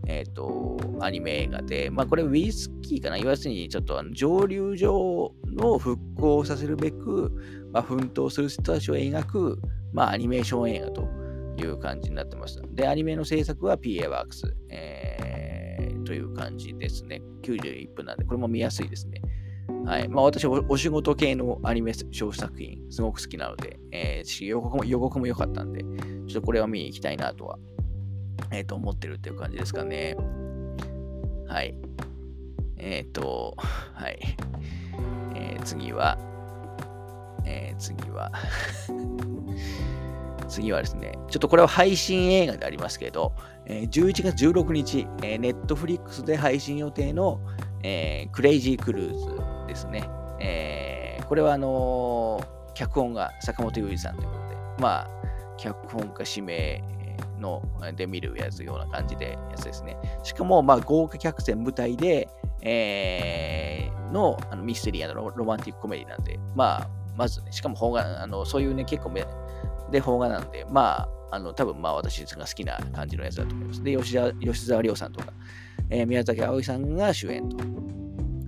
[0.10, 3.17] えっ、ー、と、アニメ映画で、まあこれウイスキーかな？
[3.17, 7.32] 言わずに、ちょっとあの上流所の復興させるべく、
[7.72, 9.62] まあ、奮闘する人たちを描く、
[9.93, 11.08] まあアニメーション映画と
[11.58, 12.63] いう感じになってました。
[12.72, 17.22] で、アニメの制作は PA ワークス、えー、という感じですね。
[17.43, 19.22] 91分なんで、これも見やすいですね。
[19.86, 20.08] はい。
[20.08, 25.88] まあ私はお仕事系のアニメ小作品、すごく好きなので、えー、予告も予告も良かったんで、ちょ
[26.32, 27.60] っとこれは見に行きたいなとは、
[28.52, 30.15] えっ、ー、と、思ってるっていう感じですかね。
[31.47, 31.75] はい。
[32.78, 34.19] えっ、ー、と、はい。
[35.36, 36.17] えー、次は、
[37.45, 38.32] えー、次は
[40.47, 43.34] 次はですね、ちょっとこれは配信映画でありますけど、
[43.65, 47.39] えー、11月16日、えー、ネットフリックスで配信予定の、
[47.84, 50.10] えー、クレイジークルーズですね。
[50.39, 55.10] えー、これはあのー、脚本が坂本雄二さんということで、まあ、
[55.58, 56.84] 脚本家指名
[57.39, 57.62] の
[57.95, 59.97] で見るやつような感じでやつですね。
[60.23, 62.28] しかも、まあ、豪華客船舞台で、
[62.62, 69.25] えー、のあのミステリアのロマンティックコメディなんで、まあ、まずね、しかも邦画、あのそういうね、結構め、
[69.91, 73.84] で、邦画なんで、まあ、あの多分まあ私が好きな感じのやつだと思います。
[73.84, 75.32] で、吉田吉沢亮さんとか、
[75.89, 77.58] えー、宮崎あおいさんが主演と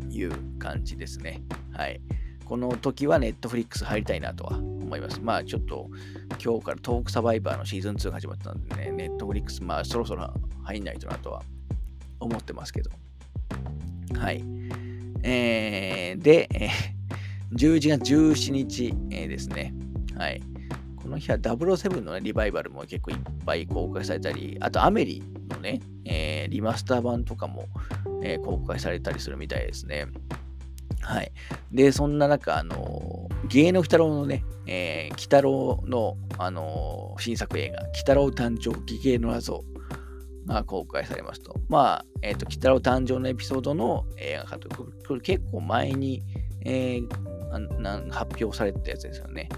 [0.10, 1.44] いう感じですね。
[1.74, 2.02] はい。
[2.46, 4.60] この時はネットフリックス入りたいなとは
[4.92, 5.22] 思います。
[5.22, 5.90] まあちょっと
[6.44, 11.42] 今日からトークサバイバーのシーズン2が始まったんでね、ネットフリックスまあそろそろ入んないとなとは
[12.20, 12.92] 思ってますけど。
[14.20, 14.44] はい。
[15.24, 19.74] えー、で、えー、11月17日、えー、ですね。
[20.18, 20.42] はい。
[21.02, 27.70] この日は007の、ね、リバイバルも結構いっぱい公開されたり、あとアメリのね、えー、リマスター版とかも、
[28.24, 30.08] えー、公開されたりするみたいですね。
[31.02, 31.32] はい。
[31.72, 39.64] で、そんな中、あの、芸能鬼太郎のね、えー、鬼太郎の、あのー、新作映画、鬼太郎誕生義兄の謎
[40.46, 41.60] が公開されますと。
[41.70, 44.70] まあ、えっ、ー、と、鬼太郎誕生のエピソードの映画化と、
[45.08, 46.22] これ結構前に、
[46.64, 49.50] えー、発表されてたやつですよね。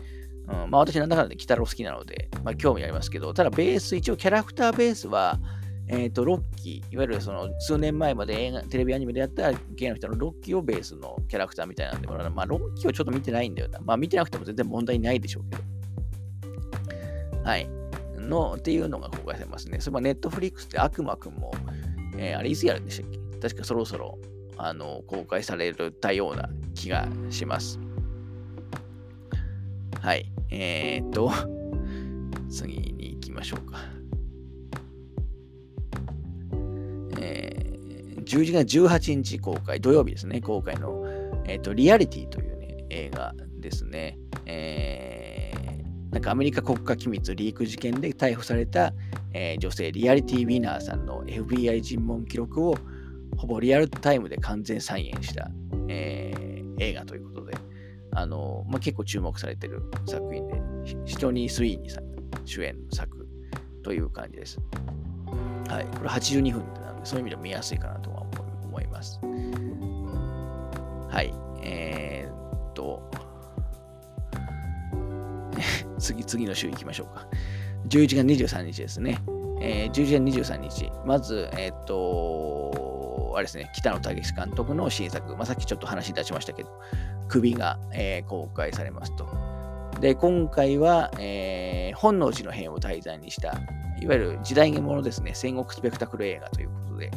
[0.48, 5.40] うん、まあ私なんだかんだ鬼太郎好きなので、まあ興味ありますけど、ただベース、一応キャラクターベースは、
[5.88, 13.80] えっ、ー、と、ロッキー、いわゆるその数年前まで映画、テレビアニメでやった芸の人のロッキーをベースのキャラクターみたいなんで、まあロッキーをちょっと見てないんだよな。
[13.82, 15.64] まあ見てなくても全然問題ないでしょうけど。
[17.44, 17.68] はい。
[18.18, 19.80] の、っていうのが公開されますね。
[19.80, 21.54] それもネットフリックスで悪魔くんも、
[22.18, 23.20] えー、あれいつやるんでしたっけ？
[23.40, 24.18] 確かそろそろ、
[24.58, 27.80] あの、公開されたような気がします。
[30.02, 30.32] はい。
[30.50, 31.32] えー、っと、
[32.50, 33.93] 次に行きましょうか。
[38.24, 41.04] 11月18日公開、土曜日ですね、公開の、
[41.46, 44.18] えー、っと、リアリティというね、映画ですね。
[44.46, 48.94] えー、なんかアメリカ国家機密リーク事件で逮捕された、
[49.34, 52.78] えー、女性リアリティウィナーさんの FBI 尋問記録を
[53.38, 55.50] ほぼリアルタイムで完全再現した、
[55.88, 57.58] えー、映画ということで、
[58.12, 60.62] あの、まあ、結構注目されてる作品で、
[61.06, 62.04] シトニー・スイーニーさん
[62.46, 63.28] 主演の作
[63.84, 64.60] という感じです。
[65.68, 65.86] はい。
[65.98, 68.13] これ82分ってなので、そういう意味でも見やすいかなと
[68.74, 69.20] 思います。
[71.10, 71.32] はい。
[71.62, 73.10] えー、っと、
[76.00, 77.28] 次、次の週行きましょうか。
[77.88, 79.22] 11月23日ですね。
[79.62, 80.92] えー、11月23日。
[81.06, 86.70] まず、えー、っと、あれですね、北野武監督の新作、まあ、さっきちょっと話に出しましたけど、
[87.28, 89.28] 首が、えー、公開されますと。
[90.02, 93.60] で、今回は、えー、本能寺の変を題材にした、
[94.02, 97.12] いわゆる時代物ですね、戦国スペクタクル映画ということで、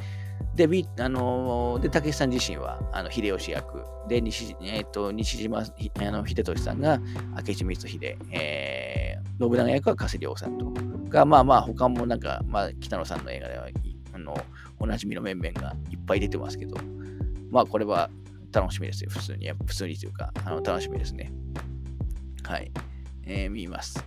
[0.56, 5.64] で、ビあのー、で、武さん自身は、あの、秀吉役、で、西,、えーと、西島あ
[6.10, 6.98] の秀俊さんが
[7.36, 10.72] 明智光秀、えー、信長役は加瀬亮さんと、
[11.10, 13.68] が、まあまあ、他もなんか、まあ、北野さんの映画では、
[14.14, 14.34] あの、
[14.78, 16.76] おなじみの面々がいっぱい出てますけど、
[17.50, 18.08] まあ、これは
[18.50, 19.50] 楽しみですよ、普通に。
[19.66, 21.30] 普通にというか、あの楽しみですね。
[22.44, 22.72] はい。
[23.24, 24.02] えー、見ます。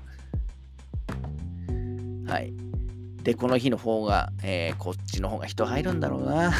[2.26, 2.69] はい。
[3.30, 6.52] で、この日の方が、えー、こっちの方が人入るんだろうな。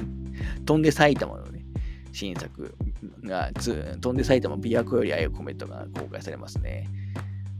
[0.64, 1.66] 飛んで埼玉のね、
[2.10, 2.74] 新作
[3.22, 6.88] が、飛んで埼玉、琵琶湖より愛を込めとが公開されますね。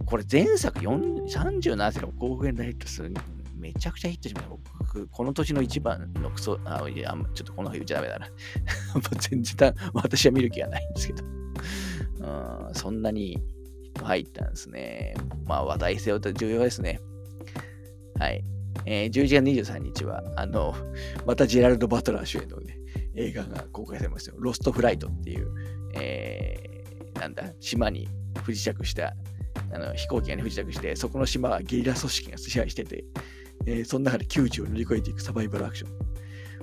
[0.07, 3.13] これ前作37世の5億円大ヒットする
[3.59, 4.57] めちゃくちゃヒットしました。
[4.79, 8.27] 僕、この年の一番のクソ、あ、いや、ちょっとこの言っちゃダメだな。
[9.21, 11.25] 全然、私は見る気がないんですけど。
[12.21, 13.39] うん、そんなに
[14.03, 15.15] 入ったんですね。
[15.45, 17.01] まあ、話題性は重要ですね。
[18.19, 18.45] はい。
[18.85, 20.75] えー、11月23日は、あの、
[21.27, 22.79] またジェラルド・バトラー主演のね、
[23.15, 24.37] 映画が公開されますよ。
[24.39, 25.49] ロストフライトっていう、
[25.95, 28.09] えー、なんだ、島に
[28.43, 29.17] 不時着した、
[29.73, 33.05] あの飛行機が、ね、不時着して、そこの島はゲリラ組織が支配してて、
[33.67, 35.91] えー、その中で窮地を乗り越えていくサバイバルアクション。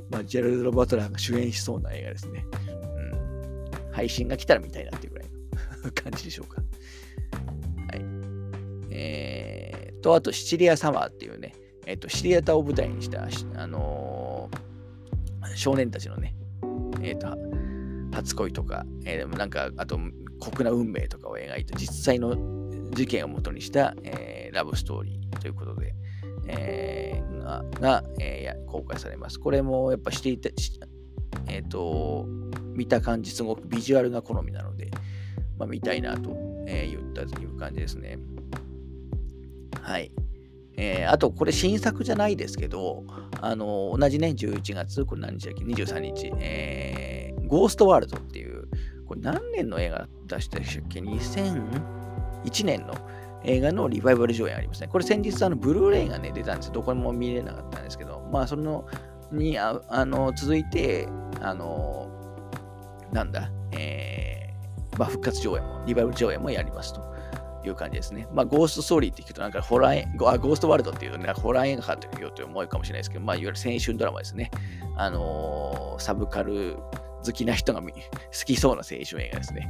[0.09, 2.45] まあ、ジェラルド・バトラーが主演しそうな映画ですね。
[2.53, 3.91] うん。
[3.91, 5.29] 配信が来たら見たいなっていうぐらい
[5.83, 6.61] の 感じでしょうか。
[6.61, 8.05] はい。
[8.91, 9.62] えー、
[10.03, 11.53] と、あと、シチリア・サマーっていうね、
[11.87, 14.49] えっ、と、シチリア島を舞台にした、あの
[15.55, 16.35] 少年たちのね、
[17.01, 17.27] えっ、と、
[18.13, 19.99] 初恋とか、えー、なんか、あと、
[20.39, 22.35] 酷な運命とかを描いた実際の
[22.91, 25.95] 事件をもとにした、えー、ラブストーリーということで、
[26.47, 29.39] えー、がが、えー、公開されます。
[29.39, 30.49] これもやっぱしていた、
[31.47, 32.25] えっ、ー、と、
[32.75, 34.91] 見た感じ、すごくビジュアルが好みなので、
[35.57, 36.35] まあ、見たいなと、
[36.67, 38.19] えー、言ったという感じですね。
[39.83, 40.11] はい。
[40.75, 43.03] えー、あと、これ新作じゃないですけど、
[43.41, 48.67] あの同じね、11月、これ何日だっけ ?23 日、えー、ゴーストワールドっていう、
[49.05, 52.95] これ何年の映画出したでしたっけ ?2001 年の
[53.43, 54.87] 映画のリバイバル上映ありますね。
[54.87, 58.87] これ先日、あの、ブルーレイがね、出たんですよどこにも見れなかったんですけど、まあ、その、
[59.31, 61.07] に、ああの、続いて、
[61.41, 62.09] あの、
[63.11, 67.12] なんだ、えー、まあ、復活上映も、リバイバル上映もやりますと。
[67.67, 68.27] いう感じですね。
[68.33, 74.51] まあ、ゴーストストーリーって聞くと、なんかホラーゴ、ゴーストワールドっていうと、なんかホラー映画かというと思うかもしれないですけど、まあ、いわゆる青春ドラマですね。
[74.95, 76.77] あのー、サブカル
[77.25, 77.89] 好きな人が 好
[78.45, 79.69] きそうな青春映画ですね。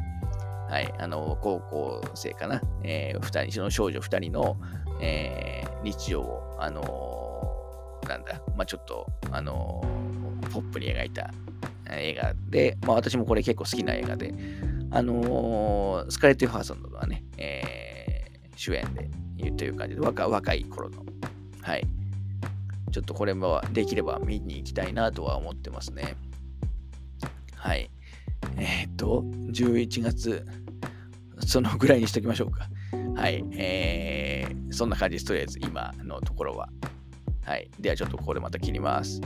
[0.69, 4.57] はい、あの、高校生かな、えー、二人、の少女二人の、
[4.99, 9.83] えー、日常を、あのー、なんだ、まあちょっと、あの、
[10.51, 11.31] ポップに描いた
[11.91, 14.33] 映画で、まあ私もこれ結構好きな映画で、
[14.89, 17.82] あのー、スカレット・ハーソンとかね、えー、
[18.55, 21.03] 主演で言うという感じで若、若い頃の、
[21.61, 21.87] はい。
[22.91, 26.15] ちょっとこれもできれば見に行きたいなとは思ってますね。
[27.55, 27.89] はい。
[28.57, 30.45] えー、っと、11月
[31.45, 32.69] そのぐらいにしときましょうか。
[33.15, 33.43] はい。
[33.53, 35.25] えー、そんな感じです。
[35.25, 36.69] とりあえず今のところは。
[37.45, 37.69] はい。
[37.79, 39.21] ではちょっとここでまた切ります。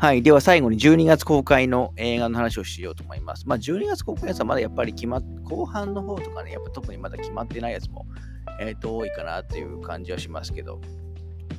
[0.00, 0.22] はい。
[0.22, 3.46] では最後に12月公開の映画の話をしようと思います。
[3.46, 8.06] まあ12月公開のやつはまだやっぱり決まっ、後半の方とかね、やっぱ特にまだ決まってないやつも、
[8.60, 10.80] えっ、ー、と、多いかなっていう感じはしますけど、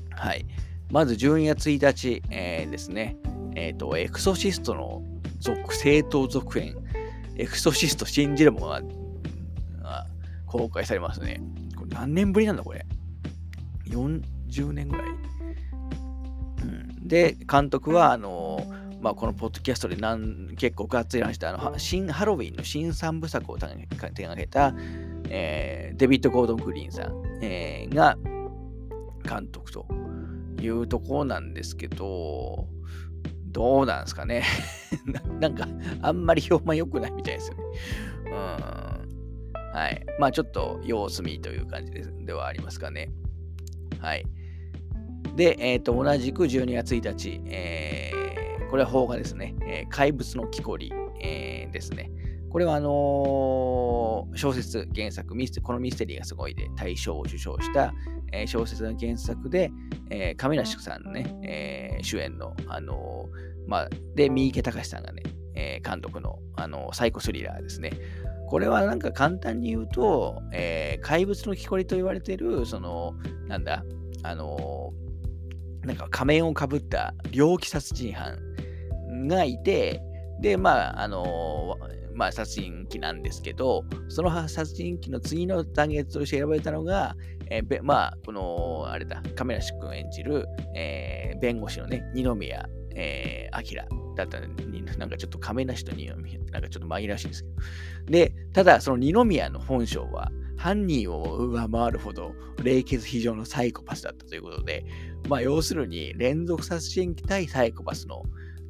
[0.10, 0.48] はい。
[0.90, 3.16] まず12月1日、えー、ですね、
[3.54, 5.04] えっ、ー、と、エクソシストの
[5.38, 6.78] 続正当続編、
[7.36, 8.82] エクソシスト信じるものが
[10.48, 11.40] 公開されますね。
[11.78, 12.88] これ何年ぶりなんだ、これ。
[13.86, 15.08] 40年ぐらい。
[17.12, 18.66] うん、で、監督は、あの
[19.02, 24.76] まあ、このポッドキャストで何結構がっつり話したあの新ハロウィンの新三部作を手がけた、
[25.28, 28.16] えー、デビッド・ゴードン・グリーンさん、えー、が
[29.28, 29.88] 監督と
[30.62, 32.68] いうところなんですけど、
[33.48, 34.44] どうなんですかね
[35.40, 35.68] なんか、
[36.04, 37.64] あんまり評判良くないみたいですよね。
[38.26, 38.34] うん。
[39.74, 40.06] はい。
[40.20, 43.12] まあちょっと様子見という感じでではありますかね。
[44.00, 44.26] はい。
[45.36, 49.56] で、え、ー、と、同じく12月1日、えー、これは邦画ですね。
[49.66, 52.12] えー、怪物の木こり、えー、ですね。
[52.50, 57.94] これはあのー、小説原作ミス、このミステリーがすごいで大賞を受賞した、
[58.34, 59.72] えー、小説の原作で、
[60.10, 63.30] えー、亀梨さんね、えー、主演の、あの
[63.68, 65.24] まあ、で、三池隆さんがね、
[65.56, 67.92] え監督の、あのサイコスリラーですね。
[68.50, 73.14] これはなんか簡単に言うと、え怪物の木こりと言われてる、その、
[73.48, 73.86] なんだ、
[74.24, 74.94] あの
[75.84, 78.38] なんか仮面をかぶった猟奇殺人犯
[79.28, 80.02] がいて、
[80.40, 81.78] で、まあ、あの
[82.14, 87.16] まあ、殺人鬼なんですけど、その殺人鬼の次のターゲットとして選ばれたのが、
[87.50, 92.66] えー、まあ、この、あれだ、亀梨君演じる、えー、弁護士のね、二宮、
[92.96, 98.12] えー、明だったに、なんかちょっと亀梨と二宮、なんかちょっと紛らわしいですけど。
[98.12, 104.86] で、ただ、その二宮の本性は、犯人を上回るほど冷血非常のサイコパスだったということで、
[105.28, 108.24] まあ、要するに連続殺人鬼対サイコパスの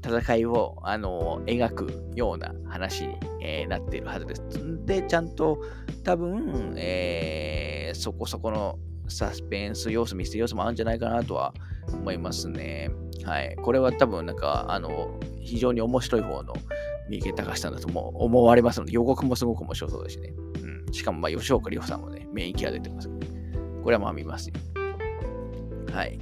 [0.04, 4.42] 戦いを、あの描くような話に、えー、なっているはずです。
[4.86, 5.62] で、ちゃんと
[6.04, 11.54] 多分、えー、そこそこのサスペンス要素、ミステリー要素もあるんじゃないかなとは
[11.94, 12.90] 思いますね。
[13.24, 13.56] はい。
[13.62, 16.54] これは多分なんか、あの、非常に面白い方の
[17.10, 20.34] 三池隆さんだとも思われますので、予告もすごく面白そうですしね。
[20.88, 20.94] うん。
[20.94, 23.10] しかも、まあ、吉岡里帆さんもね、メインキャラ出てます。
[23.84, 24.56] これはまあ見ますよ。
[25.94, 26.18] はい。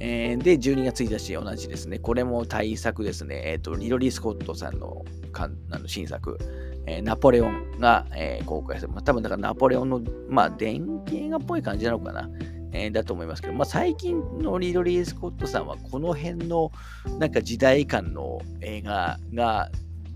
[0.00, 1.98] えー、で、12月1日同じですね。
[1.98, 3.42] これも大作ですね。
[3.44, 5.48] えっ、ー、と、リドリー・スコットさんのあ
[5.78, 6.38] の新作、
[6.86, 9.04] えー、ナポレオンが、え、公開されます。
[9.04, 12.30] 多分だからナポレオンの、まあ、電気映画っぽい感じなのかな。
[12.72, 16.72] え、だと思いますけど、まあ、最近のリドリー・スコットさんはこの辺の
[17.18, 19.70] なんか時代感の映画が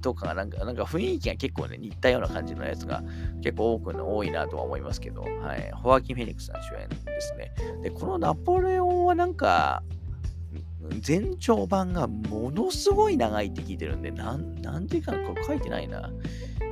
[0.05, 3.03] とかがなんか、なんか雰囲気が結構ね、似たような感じのやつが
[3.43, 5.71] 結構多くの、多いなとは思いますけど、はい。
[5.73, 7.55] ホワキン・フェニックスさん主演ですね。
[7.83, 9.83] で、このナポレオンはなんか、
[11.07, 16.11] 前長版がものすごい長いって聞いてるんで、なん、なんていうか、これ書いてないな。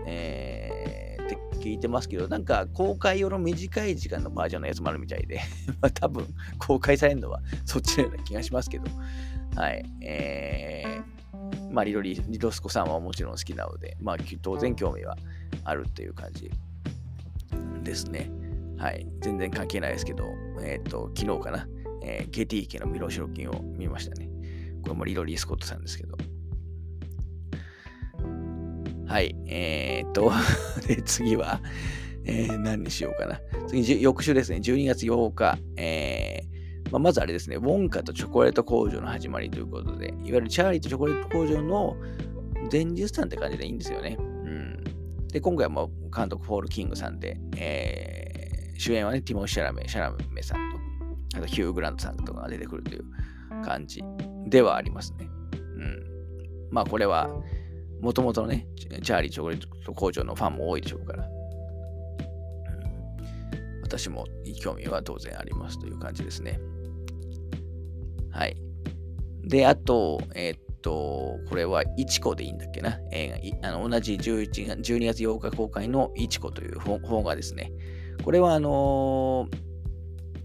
[0.05, 5.41] えー、って聞いてますけど、なんか公開用の短い時間のバージョンのやつもあるみたいで、
[5.80, 6.26] まあ多分
[6.59, 8.85] 公開されるのはそっちのような気がしますけど、
[9.57, 9.83] はい。
[10.03, 11.22] えー、
[11.73, 15.16] まあリロリ、リロスコさんはもちろん好きなので、まあ当然興味は
[15.64, 16.51] あるっていう感じ
[17.83, 18.31] ですね。
[18.79, 19.07] はい。
[19.20, 20.25] 全然関係ないですけど、
[20.61, 21.68] えっ、ー、と、昨日かな、
[22.03, 24.29] えー、KTK のミロシロキンを見ましたね。
[24.83, 26.16] これもリロリー・スコットさんですけど。
[29.07, 29.37] はい。
[29.47, 30.33] えー、っと
[30.87, 31.61] で、次は、
[32.25, 33.41] えー、何にしようかな。
[33.68, 34.59] 次、翌週ですね。
[34.59, 35.59] 12月8日。
[35.77, 36.53] えー
[36.93, 37.57] まあ、まずあれですね。
[37.57, 41.97] ウォンカとチョコレート工場の始まりということで、いわゆるチャーリーとチョコレート工場の
[42.70, 44.18] 前日譚って感じでいいんですよね。
[44.20, 44.84] うん。
[45.28, 50.70] で、今回も監督ポール・キングさんで、えー、主演はね、ティモシー・シャラメ、シャラメさん
[51.32, 53.05] と、あとヒュー・グラントさんとかが出てくるという
[53.64, 54.03] 感じ
[54.49, 55.30] ではありますね。
[55.55, 56.05] うん。
[56.70, 57.30] まあこれは、
[58.03, 61.26] もともとのね、チャーリーチョコレート工場のファンも多いでしょうから、
[63.82, 64.26] 私も
[64.61, 66.61] 興味は当然ありますという感じですね。
[68.33, 68.57] はい。
[69.45, 72.99] で、あと、えー、っと、これは、いちこでいいんだっけな？
[73.12, 77.72] 映画、あの同じ11月12月8日公開のいちこという本がですね。
[78.24, 79.49] これは、あの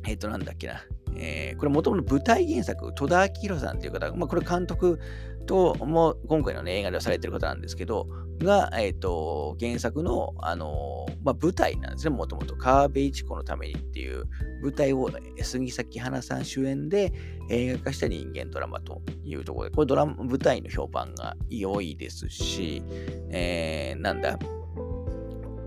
[0.03, 0.81] ー、え、っと、なんだっけな？
[1.19, 4.99] えー、これもともと舞台原作、戸田明宏さんという方、まあ、これ監督
[5.47, 8.07] とも今回の、ね、映画ではされてる方なんですけど、
[8.39, 12.55] が、えーと、原作の、あの、まあ、舞台なんですね、もともと。
[12.55, 14.25] 川辺一子のためにっていう
[14.61, 15.09] 舞台を
[15.41, 17.13] 杉咲花さん主演で
[17.49, 22.83] 映画化した人間ドラマというところで、これドラマ舞台の評判が良いですし、
[23.29, 24.37] えー、なんだ、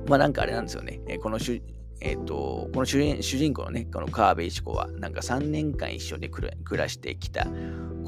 [0.09, 1.62] まあなんかあれなんですよね、この主
[2.01, 7.46] えっ、ー、と、この主人公のね、この川辺一子は、なんか3年間一緒に暮らしてきた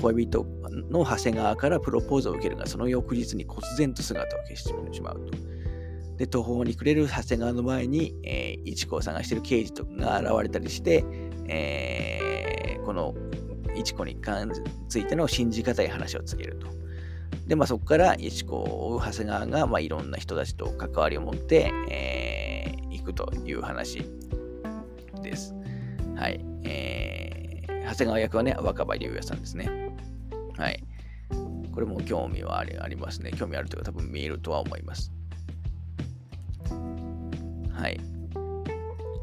[0.00, 0.46] 恋人
[0.90, 5.32] の長谷川からプロポーズを受けるが、その翌日に忽然と姿を消してしまうと。
[6.16, 11.04] で、途方に暮れる長谷川の前に、えー、一子を探している刑事とが現れたりして、
[11.48, 13.14] えー、この
[13.74, 14.16] 一子に
[14.88, 16.66] ついての信じがたい話を告げると。
[17.46, 22.11] で、まあ、そこから一子を追う長谷川が、まあ、いろんな人たちと関わりを持って、えー
[23.02, 24.02] くという話
[25.22, 25.54] です。
[26.16, 26.44] はい。
[26.64, 29.68] えー、長谷川役はね、若葉龍也さんですね。
[30.56, 30.82] はい。
[31.72, 33.32] これも興味はありありますね。
[33.32, 35.12] 興味あるというか多分見えるとは思います。
[37.72, 38.00] はい。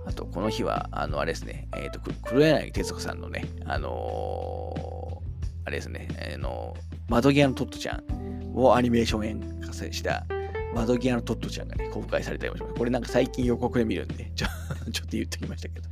[0.06, 10.26] あと、この日は、あの、あれですね、えっ、ー、と、黒柳徹子さんのね、あのー、あれですね、あのー、窓際のトットちゃんをアニメーション演化した
[10.74, 12.76] 窓際のトットちゃんがね、公開されたりもします。
[12.76, 14.47] これなんか最近予告で見るんで、ちょ
[14.91, 15.89] ちょっと言ってきましたけど。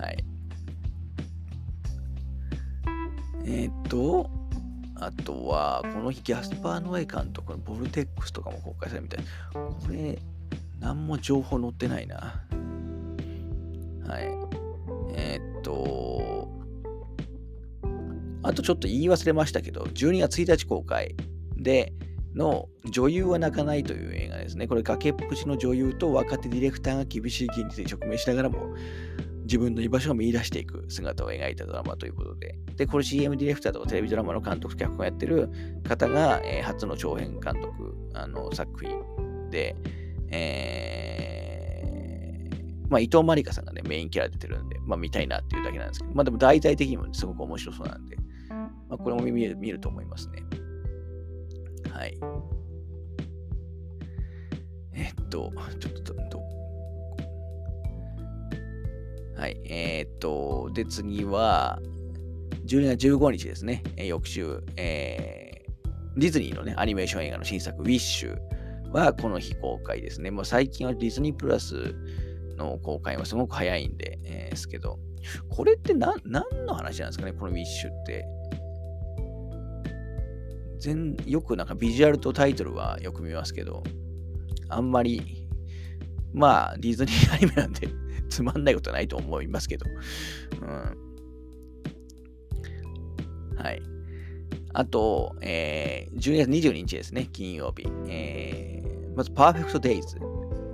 [0.00, 0.24] はい。
[3.44, 4.30] えー、っと、
[4.96, 9.24] あとは、この日、ギャスパー・ノエ監督のボルテックスとかも公開されるみたい。
[9.54, 10.18] これ、
[10.80, 12.44] 何も情報載ってないな。
[14.06, 14.24] はい。
[15.14, 16.48] えー、っと、
[18.42, 21.14] あとちょっと言い忘れましたけど、12月1日公開
[21.56, 21.92] で、
[22.34, 24.66] の女優は泣かないという映画ですね。
[24.66, 28.74] これ崖っぷちの女優と若手ディレクターが厳しい現実に直面しながらも
[29.48, 32.58] 自分の居場所を見出していく姿を描いたドラマということで。
[32.76, 35.50] で、これ CM ディレクターとかテレビドラマの監督脚本をやってる
[35.88, 39.74] 方が、えー、初の長編監督あの作品で、
[40.30, 48.16] えー、まあ、伊藤まりかさんがね、メインキャラ出てるんで、まあ、見たいなっていうだけなんですけど、まあ、でも大体的にもすごく面白そうなんで、
[48.50, 50.42] まあ、これも見る見ると思いますね。
[51.90, 52.18] はい。
[54.94, 56.40] えっと、ちょっと、と
[59.36, 59.60] はい。
[59.64, 61.80] えー、っと、で、次は、
[62.66, 63.82] 12月15日ですね。
[63.96, 68.38] えー、翌週、えー、ディズニーのね、アニメーション映画の新作、ウィッシュ
[68.90, 70.30] はこの日公開ですね。
[70.30, 71.94] もう最近はディズニープラス
[72.56, 74.98] の公開はすごく早いんで、えー、ですけど、
[75.48, 76.20] これって何
[76.66, 78.26] の話なんですかね、このウィッシュって。
[80.78, 83.82] 全よくなんかビジュアルとタイトルはよく見ますけど、
[84.68, 85.46] あんまり、
[86.32, 87.88] まあ、ディズニーアニメなんで
[88.28, 89.86] つまんないことないと思いますけど。
[90.62, 90.68] うん。
[93.56, 93.82] はい。
[94.74, 97.88] あと、えー、12月22日ですね、金曜日。
[98.08, 100.18] えー、まず、パーフェクトデイズ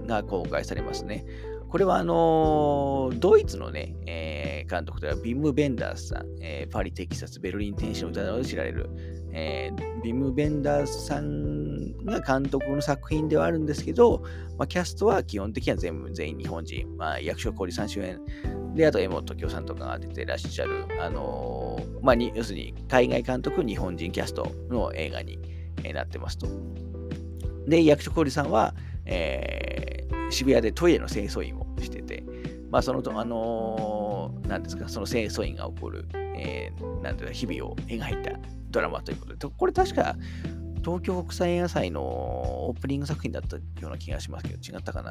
[0.07, 1.25] が公開されますね。
[1.75, 8.89] これは、あのー、ドイツのね、えー、監督ではビム・ベンダースさん、えー、パリ、テキサス、ベルリン天使の歌などで知られる、
[9.33, 14.23] え、ビム・ベンダースさんが監督の作品ではあるんですけど、
[14.57, 18.21] まあ、キャストは基本的には全部全員日本人、まあ、役所氷さん主演
[18.77, 25.41] で、あと、江本時生さんとかが出てらっしゃる、あの、まあ、要するに海外監督、日本人キャストの映画に
[25.93, 26.47] なってますと。
[27.67, 29.94] で、役所氷さんは、えー、
[30.35, 32.25] 渋谷でトイレの清掃員をしてて、
[32.71, 38.33] まあ、その、あのー、なんですか、その清掃員が起こる、えー、なんていうか、日々を描いた
[38.71, 40.17] ドラマということで、これ確か、
[40.85, 45.11] 東京国際映画祭のオープニング作品だったような気がしますけど、違ったかな。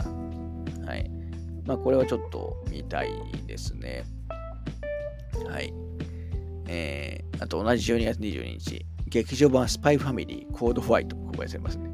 [0.86, 1.10] はい。
[1.66, 3.10] まあ、これはちょっと見たい
[3.48, 4.04] ですね。
[5.50, 5.74] はい。
[6.68, 11.90] えー、あと同じ12月22日、劇場版スパイファミリー、コードホワイト、公開されますね。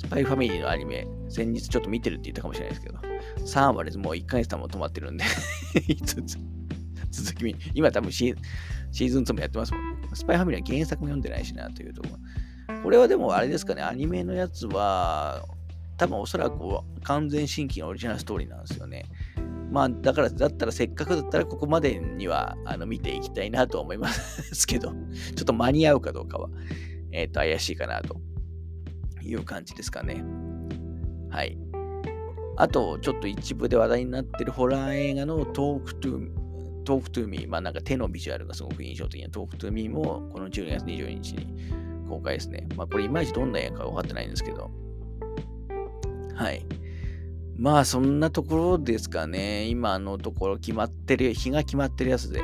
[0.00, 2.98] スパイファミリーのアニメ、先日ちょっと見てるって言ったかもしれないですけど、
[3.44, 5.24] 3話ですもう1ヶ月たも止まってるんで
[7.10, 9.82] 続き見今多分シーズン2もやってますもん。
[10.14, 12.08] スパイファミリーは原作も読んでないしなというとこ
[12.68, 12.82] ろ。
[12.82, 15.44] これはでもあれですかね、アニメのやつは、
[15.98, 16.56] 多分おそらく
[17.02, 19.04] 完全新規のオリジナルストーリーなんですよね。
[19.70, 24.96] まあ、だから、だったらせっかくだったらここまでにはあの見ていきたいなと思いますけど、ちょ
[25.42, 26.48] っと間に合うかどうかは、
[27.12, 28.18] えっ、ー、と、怪しいかなと
[29.30, 30.24] いう感じですかね。
[31.30, 31.56] はい。
[32.56, 41.46] あと、ちょっと一部で話題になってるホラー映画の Talk to、Talk to Me、まあなんか手のビジュアルがすごく印象的な Talk to Me もこの12月22日に
[42.08, 42.66] 公開ですね。
[42.76, 44.70] まあこれいまいちどんな映画か分かってないんですけど。
[46.34, 46.66] はい。
[47.56, 49.66] まあそんなところですかね。
[49.66, 52.42] 今のところ決まってる、日が決まってるやつで、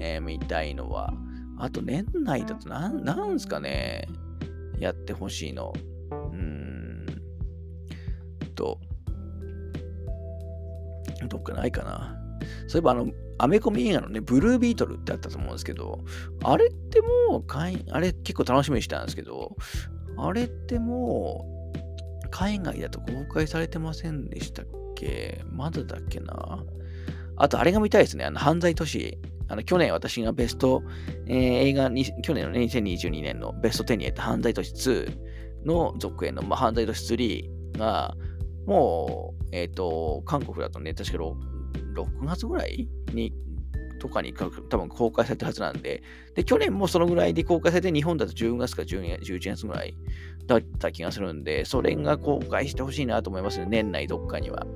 [0.00, 1.12] えー、見たいのは。
[1.58, 4.08] あと年内だとなん、なんすかね。
[4.78, 5.72] やってほしいの。
[6.34, 7.06] うーん。
[8.54, 8.78] と。
[11.28, 12.16] どっかないかな。
[12.68, 13.06] そういえばあの、
[13.38, 16.04] アメコミ映画のね、ブルービートルってあったと思うんですけど、
[16.42, 17.44] あれってもう、
[17.90, 19.56] あれ結構楽しみにしてたんですけど、
[20.16, 21.46] あれっても
[22.24, 25.42] う、海外だと公開されてませんでしたっけ？
[25.50, 26.64] まだだっけな
[27.36, 28.24] あと、あれが見たいですね。
[28.24, 29.18] あの、犯罪都市。
[29.48, 30.82] あの、去年私がベスト、
[31.26, 31.36] えー、
[31.68, 35.33] 映画に、去年の、ね、2022年のベスト10に入った犯罪都市2
[35.64, 38.16] の続編の、まあ、犯罪都市3が、
[38.66, 41.34] もう、えっ、ー、と、韓国だとね、確か 6,
[41.94, 43.32] 6月ぐらいに
[44.04, 46.02] とかに多分公開されたはずなんで、
[46.34, 49.96] で、去年もそのぐらいで公開されて、日本だと10月か11月ぐらい
[50.46, 54.66] だった気がするんで、それが公開してほしいなと思いますね、年内どっかには。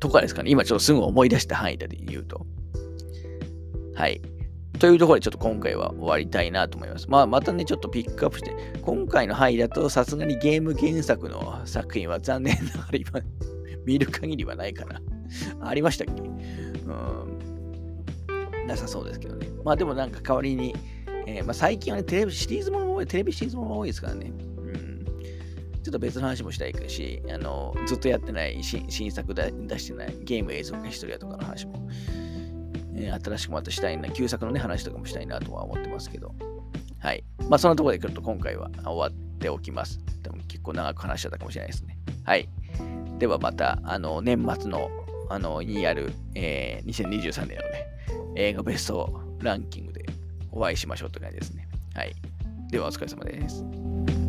[0.00, 2.46] とかですかね、今ちょっとすぐ思い出した範囲で言うと。
[3.94, 4.22] はい。
[4.78, 7.08] というところでちょっと今回は終わりたいなと思います。
[7.08, 13.20] まあ、またね、ちょっとピックアップして、今回の範囲だとさすがにゲーム原作の作品は残念ながら今
[13.86, 15.00] 見る限りはないかな。
[15.68, 16.22] ありましたっけ？
[16.22, 17.38] うん。
[18.66, 19.48] なさそうですけどね。
[19.64, 20.74] まあでもなんか代わりに、
[21.26, 24.32] えー、まあ、最近はね、テレビシリーズものも多い、テレビシリーズものも多いですからね。
[24.58, 25.04] うん。
[25.82, 31.88] ちょっと別の話もしたいし、あの、ずっとやってない新新作出してないゲーム映像化ヒストリアとかの話も、
[32.96, 36.34] え、新しくまたしたいな、旧作のね、話とかもしたいなとは思ってますけど。
[36.98, 37.24] はい。
[37.48, 40.00] まあそんなところでちょっと今回は終わっておきます。
[40.22, 41.98] でも結構長く話しちゃったかもしれないですね。
[42.24, 42.48] はい。
[43.18, 44.90] ではまた、あの、年末の
[45.28, 47.86] あの、にやる、えー、2023年のね、
[48.36, 50.06] 映画ベストランキングで
[50.50, 51.68] お会いしましょうって感じですね。
[51.94, 52.14] はい。
[52.70, 54.23] ではお疲れ様です。